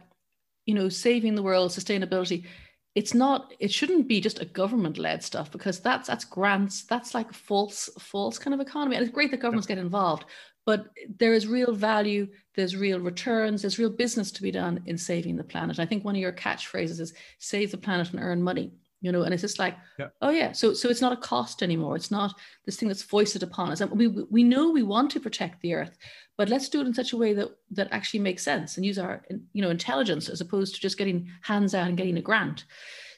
you 0.69 0.75
know, 0.75 0.87
saving 0.87 1.33
the 1.33 1.41
world, 1.41 1.71
sustainability, 1.71 2.45
it's 2.93 3.15
not, 3.15 3.55
it 3.59 3.71
shouldn't 3.71 4.07
be 4.07 4.21
just 4.21 4.39
a 4.39 4.45
government 4.45 4.99
led 4.99 5.23
stuff 5.23 5.51
because 5.51 5.79
that's 5.79 6.07
that's 6.07 6.25
grants, 6.25 6.83
that's 6.83 7.15
like 7.15 7.31
a 7.31 7.33
false, 7.33 7.89
false 7.97 8.37
kind 8.37 8.53
of 8.53 8.59
economy. 8.59 8.95
And 8.95 9.03
it's 9.03 9.13
great 9.13 9.31
that 9.31 9.39
governments 9.39 9.65
get 9.65 9.79
involved, 9.79 10.25
but 10.67 10.89
there 11.17 11.33
is 11.33 11.47
real 11.47 11.73
value, 11.73 12.27
there's 12.55 12.75
real 12.75 12.99
returns, 12.99 13.63
there's 13.63 13.79
real 13.79 13.89
business 13.89 14.31
to 14.33 14.43
be 14.43 14.51
done 14.51 14.83
in 14.85 14.95
saving 14.95 15.37
the 15.37 15.43
planet. 15.43 15.79
I 15.79 15.87
think 15.87 16.05
one 16.05 16.13
of 16.13 16.21
your 16.21 16.33
catchphrases 16.33 16.99
is 16.99 17.15
save 17.39 17.71
the 17.71 17.77
planet 17.77 18.11
and 18.11 18.19
earn 18.19 18.43
money 18.43 18.71
you 19.01 19.11
know 19.11 19.23
and 19.23 19.33
it's 19.33 19.41
just 19.41 19.59
like 19.59 19.75
yeah. 19.97 20.07
oh 20.21 20.29
yeah. 20.29 20.51
So 20.51 20.73
so 20.73 20.89
it's 20.89 21.01
not 21.01 21.13
a 21.13 21.17
cost 21.17 21.63
anymore. 21.63 21.95
It's 21.95 22.11
not 22.11 22.33
this 22.65 22.77
thing 22.77 22.89
that's 22.89 23.03
foisted 23.03 23.43
upon 23.43 23.71
us. 23.71 23.81
And 23.81 23.91
we 23.91 24.07
we 24.07 24.43
know 24.43 24.71
we 24.71 24.83
want 24.83 25.11
to 25.11 25.19
protect 25.19 25.61
the 25.61 25.73
earth 25.73 25.97
but 26.39 26.47
let's 26.47 26.69
do 26.69 26.79
it 26.79 26.87
in 26.87 26.93
such 26.93 27.11
a 27.11 27.17
way 27.17 27.33
that 27.33 27.49
that 27.71 27.89
actually 27.91 28.21
makes 28.21 28.43
sense 28.43 28.77
and 28.77 28.85
use 28.85 28.97
our 28.97 29.21
you 29.51 29.61
know 29.61 29.69
intelligence 29.69 30.29
as 30.29 30.39
opposed 30.39 30.73
to 30.73 30.79
just 30.79 30.97
getting 30.97 31.29
hands 31.41 31.75
out 31.75 31.89
and 31.89 31.97
getting 31.97 32.17
a 32.17 32.21
grant. 32.21 32.63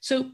So 0.02 0.32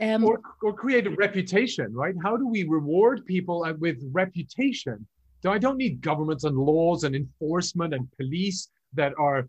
um, 0.00 0.24
or, 0.24 0.40
or 0.60 0.72
create 0.72 1.06
a 1.06 1.10
reputation 1.10 1.94
right? 1.94 2.16
How 2.24 2.36
do 2.36 2.48
we 2.48 2.64
reward 2.64 3.24
people 3.24 3.64
with 3.78 3.98
reputation? 4.10 5.06
So 5.44 5.52
i 5.52 5.58
don't 5.58 5.76
need 5.76 6.00
governments 6.00 6.44
and 6.44 6.56
laws 6.56 7.04
and 7.04 7.14
enforcement 7.14 7.92
and 7.92 8.10
police 8.16 8.70
that 8.94 9.12
are 9.18 9.46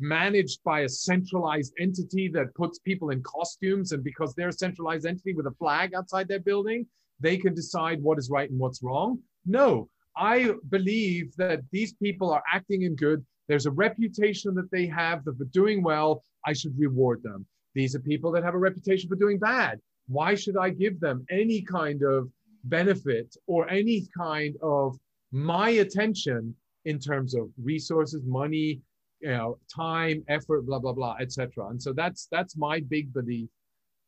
managed 0.00 0.62
by 0.64 0.80
a 0.80 0.88
centralized 0.88 1.72
entity 1.78 2.28
that 2.28 2.54
puts 2.54 2.78
people 2.78 3.10
in 3.10 3.22
costumes. 3.22 3.92
And 3.92 4.04
because 4.04 4.34
they're 4.34 4.48
a 4.48 4.52
centralized 4.52 5.06
entity 5.06 5.34
with 5.34 5.46
a 5.46 5.54
flag 5.58 5.94
outside 5.94 6.28
their 6.28 6.40
building, 6.40 6.86
they 7.20 7.36
can 7.36 7.54
decide 7.54 8.02
what 8.02 8.18
is 8.18 8.30
right 8.30 8.50
and 8.50 8.58
what's 8.58 8.82
wrong. 8.82 9.18
No, 9.46 9.88
I 10.16 10.52
believe 10.68 11.34
that 11.36 11.60
these 11.70 11.94
people 11.94 12.30
are 12.30 12.42
acting 12.52 12.82
in 12.82 12.94
good. 12.96 13.24
There's 13.48 13.66
a 13.66 13.70
reputation 13.70 14.54
that 14.54 14.70
they 14.70 14.86
have 14.86 15.24
that 15.24 15.38
for 15.38 15.44
doing 15.46 15.82
well, 15.82 16.24
I 16.46 16.52
should 16.52 16.78
reward 16.78 17.22
them. 17.22 17.46
These 17.74 17.94
are 17.94 18.00
people 18.00 18.30
that 18.32 18.44
have 18.44 18.54
a 18.54 18.58
reputation 18.58 19.08
for 19.08 19.16
doing 19.16 19.38
bad. 19.38 19.80
Why 20.08 20.34
should 20.34 20.56
I 20.56 20.70
give 20.70 21.00
them 21.00 21.24
any 21.30 21.62
kind 21.62 22.02
of 22.02 22.28
benefit 22.64 23.34
or 23.46 23.68
any 23.68 24.06
kind 24.16 24.56
of 24.62 24.96
my 25.32 25.70
attention 25.70 26.54
in 26.84 26.98
terms 26.98 27.34
of 27.34 27.48
resources, 27.62 28.22
money, 28.24 28.80
you 29.22 29.30
know, 29.30 29.58
time, 29.74 30.24
effort, 30.28 30.66
blah 30.66 30.80
blah 30.80 30.92
blah, 30.92 31.16
etc. 31.20 31.68
And 31.68 31.80
so 31.80 31.92
that's 31.92 32.26
that's 32.30 32.56
my 32.56 32.80
big 32.80 33.12
belief 33.12 33.48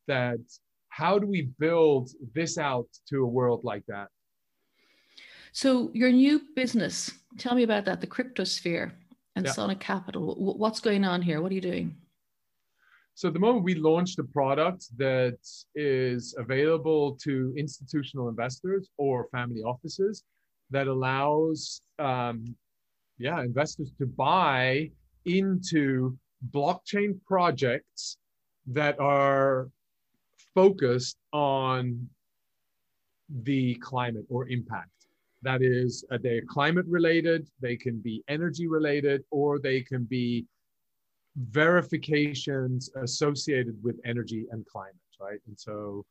that 0.07 0.39
how 0.89 1.17
do 1.17 1.25
we 1.27 1.49
build 1.59 2.09
this 2.33 2.57
out 2.57 2.87
to 3.09 3.23
a 3.23 3.27
world 3.27 3.61
like 3.63 3.83
that? 3.87 4.07
So 5.51 5.89
your 5.93 6.11
new 6.11 6.41
business, 6.55 7.11
tell 7.37 7.55
me 7.55 7.63
about 7.63 7.85
that, 7.85 8.01
the 8.01 8.07
cryptosphere 8.07 8.91
and 9.35 9.45
Yeah. 9.45 9.51
Sonic 9.51 9.79
Capital. 9.79 10.35
What's 10.35 10.79
going 10.79 11.05
on 11.05 11.21
here? 11.21 11.41
What 11.41 11.51
are 11.51 11.55
you 11.55 11.61
doing? 11.61 11.95
So 13.15 13.29
at 13.29 13.33
the 13.33 13.39
moment 13.39 13.63
we 13.63 13.75
launched 13.75 14.19
a 14.19 14.25
product 14.25 14.85
that 14.97 15.37
is 15.75 16.35
available 16.37 17.15
to 17.23 17.53
institutional 17.57 18.27
investors 18.27 18.89
or 18.97 19.29
family 19.31 19.61
offices 19.61 20.23
that 20.71 20.87
allows 20.87 21.81
um, 21.99 22.55
yeah 23.17 23.41
investors 23.41 23.93
to 23.99 24.05
buy 24.05 24.91
into 25.25 26.17
blockchain 26.51 27.19
projects 27.25 28.17
that 28.67 28.99
are 28.99 29.69
focused 30.53 31.17
on 31.33 32.07
the 33.43 33.75
climate 33.75 34.25
or 34.29 34.47
impact 34.49 34.89
that 35.41 35.61
is 35.61 36.05
uh, 36.11 36.17
they're 36.21 36.41
climate 36.47 36.85
related 36.87 37.47
they 37.59 37.75
can 37.75 37.99
be 37.99 38.23
energy 38.27 38.67
related 38.67 39.23
or 39.31 39.57
they 39.59 39.81
can 39.81 40.03
be 40.03 40.45
verifications 41.35 42.89
associated 43.01 43.81
with 43.83 43.99
energy 44.05 44.45
and 44.51 44.65
climate, 44.65 44.95
right? 45.19 45.39
And 45.47 45.59
so 45.59 46.05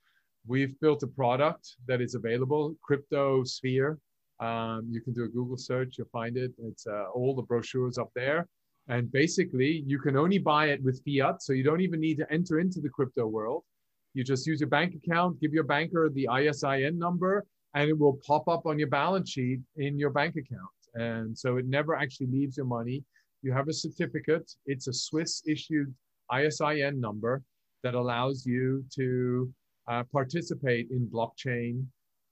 we've 0.46 0.78
built 0.80 1.02
a 1.02 1.06
product 1.06 1.76
that 1.86 2.00
is 2.00 2.14
available, 2.14 2.76
Crypto 2.82 3.44
Sphere. 3.44 3.98
Um, 4.40 4.86
you 4.90 5.00
can 5.00 5.12
do 5.12 5.24
a 5.24 5.28
Google 5.28 5.56
search, 5.56 5.96
you'll 5.96 6.08
find 6.08 6.36
it. 6.36 6.52
It's 6.58 6.86
uh, 6.86 7.06
all 7.14 7.34
the 7.34 7.42
brochures 7.42 7.98
up 7.98 8.10
there. 8.14 8.46
And 8.88 9.10
basically, 9.10 9.82
you 9.86 9.98
can 9.98 10.16
only 10.16 10.38
buy 10.38 10.66
it 10.66 10.82
with 10.82 11.02
fiat, 11.04 11.42
so 11.42 11.52
you 11.52 11.64
don't 11.64 11.80
even 11.80 12.00
need 12.00 12.18
to 12.18 12.32
enter 12.32 12.58
into 12.58 12.80
the 12.80 12.90
crypto 12.90 13.26
world. 13.26 13.64
You 14.12 14.24
just 14.24 14.46
use 14.46 14.60
your 14.60 14.68
bank 14.68 14.94
account, 14.94 15.40
give 15.40 15.52
your 15.52 15.64
banker 15.64 16.10
the 16.10 16.28
ISIN 16.28 16.98
number, 16.98 17.46
and 17.74 17.88
it 17.88 17.98
will 17.98 18.20
pop 18.26 18.46
up 18.46 18.66
on 18.66 18.78
your 18.78 18.88
balance 18.88 19.30
sheet 19.30 19.60
in 19.76 19.98
your 19.98 20.10
bank 20.10 20.36
account. 20.36 20.70
And 20.94 21.36
so 21.36 21.56
it 21.56 21.66
never 21.66 21.96
actually 21.96 22.28
leaves 22.28 22.56
your 22.56 22.66
money 22.66 23.02
you 23.44 23.52
have 23.52 23.68
a 23.68 23.72
certificate. 23.72 24.50
It's 24.64 24.88
a 24.88 24.92
Swiss 24.92 25.42
issued 25.46 25.94
ISIN 26.30 26.98
number 26.98 27.42
that 27.82 27.94
allows 27.94 28.46
you 28.46 28.82
to 28.94 29.52
uh, 29.86 30.02
participate 30.10 30.88
in 30.90 31.06
blockchain 31.06 31.84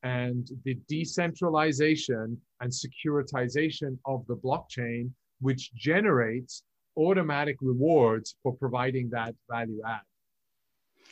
and 0.02 0.48
the 0.64 0.78
decentralization 0.88 2.40
and 2.60 2.72
securitization 2.72 3.98
of 4.06 4.26
the 4.26 4.36
blockchain, 4.36 5.10
which 5.42 5.72
generates 5.74 6.62
automatic 6.96 7.56
rewards 7.60 8.36
for 8.42 8.54
providing 8.54 9.10
that 9.10 9.34
value 9.50 9.80
add. 9.86 10.06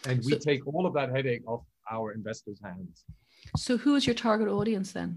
And 0.09 0.19
we 0.25 0.33
So- 0.33 0.39
take 0.39 0.67
all 0.67 0.87
of 0.87 0.95
that 0.95 1.11
headache 1.11 1.47
off 1.47 1.65
our 1.91 2.13
investors' 2.13 2.61
hands. 2.63 3.05
So 3.57 3.77
who 3.77 3.97
is 3.97 4.07
your 4.07 4.15
target 4.15 4.49
audience 4.49 4.93
then? 4.93 5.11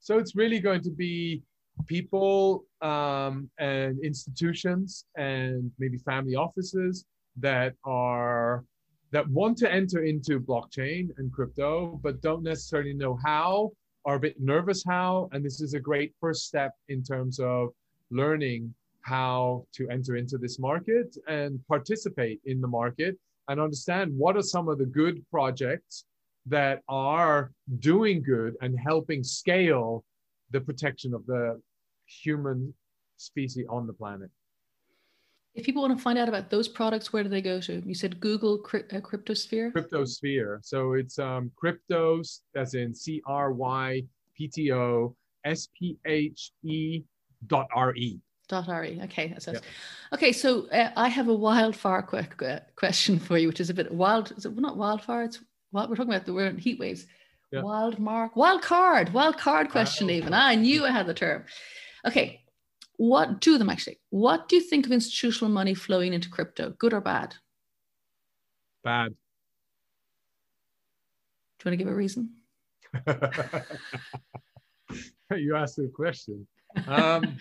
So 0.00 0.18
it's 0.18 0.34
really 0.34 0.60
going 0.60 0.80
to 0.82 0.90
be 0.90 1.42
people 1.86 2.64
um, 2.80 3.50
and 3.58 3.98
institutions 4.02 5.04
and 5.16 5.70
maybe 5.78 5.98
family 5.98 6.34
offices 6.34 7.04
that 7.36 7.74
are 7.84 8.64
that 9.10 9.26
want 9.30 9.56
to 9.56 9.72
enter 9.72 10.02
into 10.04 10.38
blockchain 10.38 11.08
and 11.16 11.32
crypto, 11.32 11.98
but 12.02 12.20
don't 12.20 12.42
necessarily 12.42 12.92
know 12.92 13.18
how, 13.24 13.70
are 14.04 14.16
a 14.16 14.20
bit 14.20 14.38
nervous 14.38 14.84
how. 14.86 15.30
And 15.32 15.42
this 15.42 15.62
is 15.62 15.72
a 15.72 15.80
great 15.80 16.14
first 16.20 16.46
step 16.46 16.72
in 16.88 17.02
terms 17.02 17.40
of 17.40 17.70
learning 18.10 18.74
how 19.02 19.66
to 19.72 19.88
enter 19.88 20.16
into 20.16 20.38
this 20.38 20.58
market 20.58 21.16
and 21.28 21.60
participate 21.68 22.40
in 22.44 22.60
the 22.60 22.68
market 22.68 23.16
and 23.48 23.60
understand 23.60 24.12
what 24.16 24.36
are 24.36 24.42
some 24.42 24.68
of 24.68 24.78
the 24.78 24.84
good 24.84 25.24
projects 25.30 26.04
that 26.46 26.82
are 26.88 27.50
doing 27.78 28.22
good 28.22 28.54
and 28.60 28.78
helping 28.78 29.22
scale 29.22 30.04
the 30.50 30.60
protection 30.60 31.14
of 31.14 31.24
the 31.26 31.60
human 32.06 32.72
species 33.16 33.66
on 33.68 33.86
the 33.86 33.92
planet. 33.92 34.30
If 35.54 35.64
people 35.64 35.82
want 35.82 35.96
to 35.96 36.02
find 36.02 36.18
out 36.18 36.28
about 36.28 36.50
those 36.50 36.68
products, 36.68 37.12
where 37.12 37.22
do 37.22 37.28
they 37.28 37.42
go 37.42 37.60
to? 37.60 37.82
You 37.84 37.94
said 37.94 38.20
Google 38.20 38.62
cryp- 38.62 38.94
uh, 38.94 39.00
Cryptosphere. 39.00 39.72
Cryptosphere. 39.72 40.58
So 40.62 40.92
it's 40.92 41.18
um, 41.18 41.50
cryptos, 41.60 42.40
as 42.54 42.74
in 42.74 42.94
C 42.94 43.20
R 43.26 43.52
Y 43.52 44.02
P 44.36 44.46
T 44.46 44.72
O 44.72 45.16
S 45.44 45.68
P 45.76 45.96
H 46.06 46.52
E 46.62 47.02
dot 47.46 47.68
R 47.74 47.94
E. 47.94 48.20
Dot 48.48 48.66
re. 48.68 48.98
Okay, 49.04 49.28
that's 49.28 49.46
it. 49.46 49.54
Yeah. 49.54 49.60
Okay, 50.14 50.32
so 50.32 50.68
uh, 50.68 50.90
I 50.96 51.08
have 51.08 51.28
a 51.28 51.34
wildfire 51.34 52.02
que- 52.02 52.60
question 52.76 53.18
for 53.18 53.36
you, 53.36 53.48
which 53.48 53.60
is 53.60 53.68
a 53.68 53.74
bit 53.74 53.92
wild. 53.92 54.32
Is 54.36 54.46
it 54.46 54.56
not 54.56 54.78
wildfire? 54.78 55.24
It's 55.24 55.38
what 55.70 55.90
we're 55.90 55.96
talking 55.96 56.12
about. 56.12 56.24
The 56.24 56.32
word 56.32 56.58
heat 56.58 56.78
waves. 56.78 57.06
Yeah. 57.52 57.62
Wild 57.62 57.98
mark, 57.98 58.36
wild 58.36 58.62
card, 58.62 59.12
wild 59.12 59.38
card 59.38 59.70
question. 59.70 60.06
Wild 60.08 60.16
even. 60.16 60.34
I 60.34 60.54
knew 60.54 60.84
I 60.84 60.90
had 60.90 61.06
the 61.06 61.14
term. 61.14 61.44
Okay, 62.06 62.42
what 62.96 63.40
two 63.40 63.54
of 63.54 63.58
them 63.58 63.70
actually? 63.70 63.98
What 64.10 64.48
do 64.48 64.56
you 64.56 64.62
think 64.62 64.86
of 64.86 64.92
institutional 64.92 65.50
money 65.50 65.74
flowing 65.74 66.12
into 66.12 66.28
crypto? 66.28 66.74
Good 66.78 66.92
or 66.92 67.00
bad? 67.00 67.34
Bad. 68.82 69.14
Do 71.58 71.64
you 71.64 71.70
want 71.70 71.78
to 71.78 71.84
give 71.84 71.92
a 71.92 71.96
reason? 71.96 72.34
you 75.36 75.56
asked 75.56 75.78
a 75.78 75.88
question. 75.88 76.46
Um, 76.86 77.36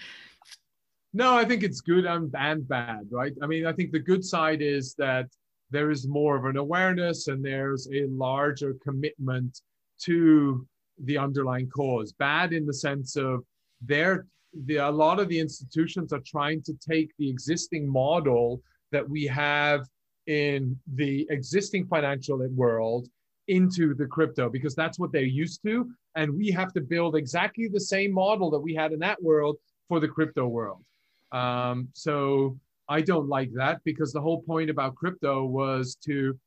no, 1.14 1.36
I 1.36 1.46
think 1.46 1.64
it's 1.64 1.82
good 1.82 2.06
and, 2.06 2.34
and 2.38 2.68
bad, 2.68 3.08
right? 3.12 3.34
I 3.42 3.48
mean, 3.48 3.66
I 3.66 3.74
think 3.74 3.92
the 3.92 4.00
good 4.00 4.24
side 4.24 4.62
is 4.62 4.94
that 4.96 5.28
there 5.72 5.92
is 5.92 6.08
more 6.08 6.38
of 6.38 6.46
an 6.46 6.58
awareness 6.58 7.28
and 7.28 7.44
there's 7.44 7.88
a 7.92 8.06
larger 8.08 8.76
commitment 8.84 9.62
to 10.04 10.66
the 11.04 11.18
underlying 11.18 11.70
cause. 11.70 12.14
Bad 12.14 12.54
in 12.54 12.66
the 12.66 12.74
sense 12.74 13.16
of 13.16 13.44
they're 13.82 14.26
the, 14.66 14.78
a 14.78 14.90
lot 14.90 15.20
of 15.20 15.28
the 15.30 15.40
institutions 15.40 16.14
are 16.14 16.22
trying 16.26 16.62
to 16.64 16.74
take 16.74 17.12
the 17.18 17.30
existing 17.30 17.88
model 17.88 18.62
that 18.92 19.08
we 19.08 19.26
have 19.26 19.86
in 20.26 20.78
the 20.96 21.28
existing 21.30 21.86
financial 21.88 22.38
world 22.50 23.08
into 23.48 23.94
the 23.94 24.06
crypto 24.06 24.50
because 24.50 24.76
that's 24.76 25.00
what 25.00 25.12
they're 25.12 25.24
used 25.24 25.62
to. 25.64 25.90
And 26.16 26.36
we 26.36 26.52
have 26.52 26.74
to 26.74 26.82
build 26.82 27.16
exactly 27.16 27.68
the 27.68 27.80
same 27.80 28.12
model 28.12 28.50
that 28.52 28.60
we 28.60 28.74
had 28.74 28.92
in 28.92 29.00
that 29.00 29.22
world 29.22 29.58
for 29.88 30.00
the 30.00 30.08
crypto 30.08 30.48
world. 30.48 30.84
Um, 31.32 31.90
so 31.94 32.58
I 32.90 33.02
don't 33.02 33.28
like 33.28 33.52
that 33.54 33.82
because 33.84 34.14
the 34.14 34.22
whole 34.22 34.42
point 34.42 34.70
about 34.70 34.96
crypto 34.96 35.46
was 35.46 35.96
to 36.06 36.38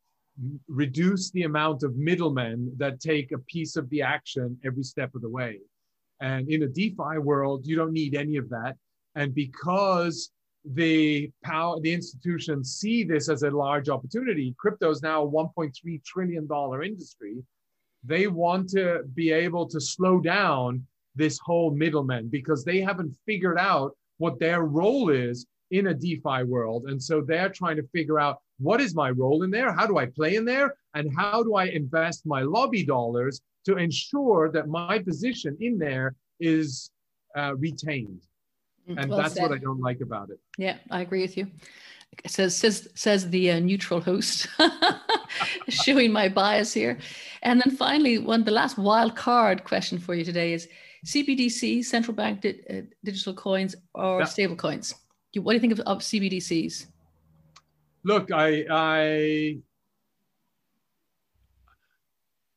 reduce 0.68 1.30
the 1.30 1.42
amount 1.42 1.82
of 1.82 1.96
middlemen 1.96 2.72
that 2.78 3.00
take 3.00 3.32
a 3.32 3.38
piece 3.38 3.76
of 3.76 3.88
the 3.90 4.02
action 4.02 4.58
every 4.64 4.82
step 4.82 5.14
of 5.14 5.22
the 5.22 5.28
way. 5.28 5.58
And 6.20 6.50
in 6.50 6.62
a 6.62 6.68
DeFi 6.68 7.18
world, 7.18 7.66
you 7.66 7.76
don't 7.76 7.92
need 7.92 8.14
any 8.14 8.36
of 8.36 8.48
that. 8.50 8.76
And 9.14 9.34
because 9.34 10.30
the 10.64 11.30
power, 11.42 11.80
the 11.80 11.92
institutions 11.92 12.76
see 12.76 13.04
this 13.04 13.28
as 13.28 13.42
a 13.42 13.50
large 13.50 13.88
opportunity, 13.88 14.54
crypto 14.58 14.90
is 14.90 15.02
now 15.02 15.24
a 15.24 15.28
1.3 15.28 16.04
trillion 16.04 16.46
dollar 16.46 16.82
industry. 16.82 17.42
They 18.04 18.26
want 18.26 18.68
to 18.70 19.02
be 19.14 19.30
able 19.30 19.66
to 19.68 19.80
slow 19.80 20.20
down 20.20 20.86
this 21.14 21.38
whole 21.38 21.70
middleman 21.70 22.28
because 22.28 22.64
they 22.64 22.80
haven't 22.80 23.16
figured 23.26 23.58
out 23.58 23.96
what 24.18 24.38
their 24.38 24.62
role 24.62 25.10
is 25.10 25.46
in 25.70 25.88
a 25.88 25.94
DeFi 25.94 26.44
world. 26.44 26.84
And 26.86 27.02
so 27.02 27.20
they're 27.20 27.48
trying 27.48 27.76
to 27.76 27.88
figure 27.94 28.18
out 28.18 28.38
what 28.58 28.80
is 28.80 28.94
my 28.94 29.10
role 29.10 29.42
in 29.42 29.50
there? 29.50 29.72
How 29.72 29.86
do 29.86 29.98
I 29.98 30.06
play 30.06 30.36
in 30.36 30.44
there? 30.44 30.74
And 30.94 31.10
how 31.16 31.42
do 31.42 31.54
I 31.54 31.66
invest 31.66 32.26
my 32.26 32.42
lobby 32.42 32.84
dollars 32.84 33.40
to 33.64 33.76
ensure 33.76 34.50
that 34.52 34.68
my 34.68 34.98
position 34.98 35.56
in 35.60 35.78
there 35.78 36.14
is 36.40 36.90
uh, 37.36 37.54
retained? 37.56 38.22
And 38.96 39.10
Well 39.10 39.18
that's 39.18 39.38
what 39.40 39.52
I 39.52 39.58
don't 39.58 39.80
like 39.80 40.00
about 40.00 40.30
it. 40.30 40.38
Yeah, 40.58 40.76
I 40.90 41.00
agree 41.00 41.22
with 41.22 41.36
you. 41.36 41.46
It 42.24 42.30
says 42.30 42.56
says 42.56 42.88
says 42.94 43.30
the 43.30 43.52
uh, 43.52 43.60
neutral 43.60 44.00
host, 44.00 44.48
showing 45.68 46.12
my 46.12 46.28
bias 46.28 46.72
here. 46.72 46.98
And 47.42 47.60
then 47.60 47.76
finally, 47.76 48.18
one 48.18 48.44
the 48.44 48.50
last 48.50 48.76
wild 48.78 49.14
card 49.14 49.64
question 49.64 49.98
for 49.98 50.14
you 50.14 50.24
today 50.24 50.52
is 50.52 50.68
CBDC, 51.06 51.84
central 51.84 52.14
bank 52.14 52.40
di- 52.40 52.60
uh, 52.68 52.82
digital 53.04 53.34
coins 53.34 53.76
or 53.94 54.20
Yeah. 54.20 54.24
stable 54.26 54.56
coins. 54.56 54.94
What 55.36 55.52
do 55.52 55.54
you 55.54 55.60
think 55.60 55.72
of, 55.72 55.80
of 55.80 55.98
CBDCs? 55.98 56.86
Look, 58.02 58.32
I, 58.32 58.64
I 58.70 59.58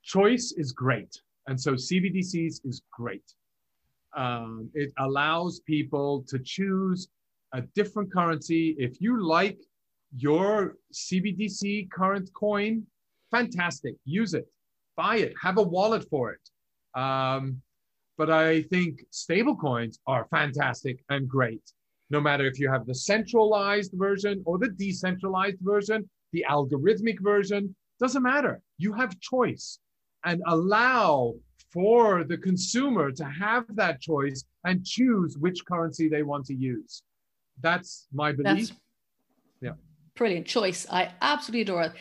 choice 0.04 0.54
is 0.58 0.72
great, 0.72 1.22
and 1.48 1.60
so 1.60 1.74
CBDCs 1.74 2.62
is 2.66 2.82
great. 2.92 3.24
Um, 4.16 4.70
it 4.74 4.92
allows 4.98 5.60
people 5.62 6.24
to 6.28 6.40
choose 6.40 7.08
a 7.54 7.62
different 7.76 8.12
currency. 8.12 8.76
If 8.78 9.02
you 9.02 9.24
like 9.24 9.60
your 10.16 10.76
CBDC 10.94 11.90
current 11.92 12.32
coin, 12.34 12.86
fantastic. 13.32 13.96
Use 14.06 14.34
it, 14.34 14.48
buy 14.96 15.18
it, 15.18 15.34
have 15.42 15.58
a 15.58 15.64
wallet 15.64 16.08
for 16.10 16.32
it. 16.32 17.00
Um, 17.00 17.62
but 18.18 18.30
I 18.30 18.62
think 18.64 19.04
stable 19.10 19.56
coins 19.56 20.00
are 20.06 20.28
fantastic 20.30 21.04
and 21.10 21.28
great. 21.28 21.64
No 22.12 22.22
matter 22.22 22.46
if 22.46 22.60
you 22.60 22.70
have 22.70 22.86
the 22.86 22.94
centralized 22.94 23.92
version 23.96 24.44
or 24.46 24.60
the 24.60 24.70
decentralized 24.70 25.58
version, 25.62 26.08
the 26.32 26.46
algorithmic 26.48 27.20
version, 27.20 27.76
doesn't 28.00 28.22
matter. 28.22 28.62
You 28.78 28.94
have 28.94 29.20
choice 29.20 29.80
and 30.26 30.42
allow 30.48 31.34
for 31.74 32.24
the 32.24 32.38
consumer 32.38 33.12
to 33.12 33.26
have 33.26 33.66
that 33.76 34.00
choice 34.00 34.46
and 34.64 34.86
choose 34.86 35.38
which 35.38 35.66
currency 35.66 36.08
they 36.08 36.22
want 36.24 36.46
to 36.46 36.54
use. 36.54 37.02
That's 37.62 38.08
my 38.14 38.32
belief. 38.32 38.70
That's 38.70 38.74
yeah. 39.62 39.72
Brilliant 40.16 40.46
choice. 40.46 40.86
I 40.92 41.12
absolutely 41.22 41.62
adore 41.62 41.84
it. 41.84 41.94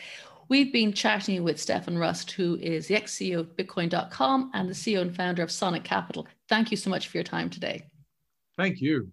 We've 0.49 0.71
been 0.71 0.93
chatting 0.93 1.43
with 1.43 1.59
Stefan 1.59 1.97
Rust, 1.97 2.31
who 2.31 2.57
is 2.57 2.87
the 2.87 2.95
ex 2.95 3.15
CEO 3.15 3.39
of 3.39 3.55
Bitcoin.com 3.55 4.51
and 4.53 4.69
the 4.69 4.73
CEO 4.73 5.01
and 5.01 5.15
founder 5.15 5.41
of 5.41 5.49
Sonic 5.49 5.83
Capital. 5.83 6.27
Thank 6.47 6.69
you 6.69 6.77
so 6.77 6.89
much 6.89 7.07
for 7.07 7.17
your 7.17 7.23
time 7.23 7.49
today. 7.49 7.83
Thank 8.57 8.79
you. 8.79 9.11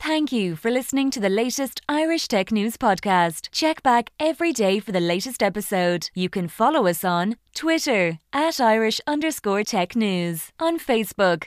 Thank 0.00 0.30
you 0.30 0.54
for 0.54 0.70
listening 0.70 1.10
to 1.10 1.20
the 1.20 1.28
latest 1.28 1.80
Irish 1.88 2.28
Tech 2.28 2.52
News 2.52 2.76
podcast. 2.76 3.48
Check 3.50 3.82
back 3.82 4.10
every 4.20 4.52
day 4.52 4.78
for 4.78 4.92
the 4.92 5.00
latest 5.00 5.42
episode. 5.42 6.08
You 6.14 6.28
can 6.28 6.46
follow 6.46 6.86
us 6.86 7.04
on 7.04 7.36
Twitter 7.54 8.18
at 8.32 8.60
Irish 8.60 9.00
underscore 9.08 9.64
tech 9.64 9.96
news, 9.96 10.52
on 10.60 10.78
Facebook, 10.78 11.46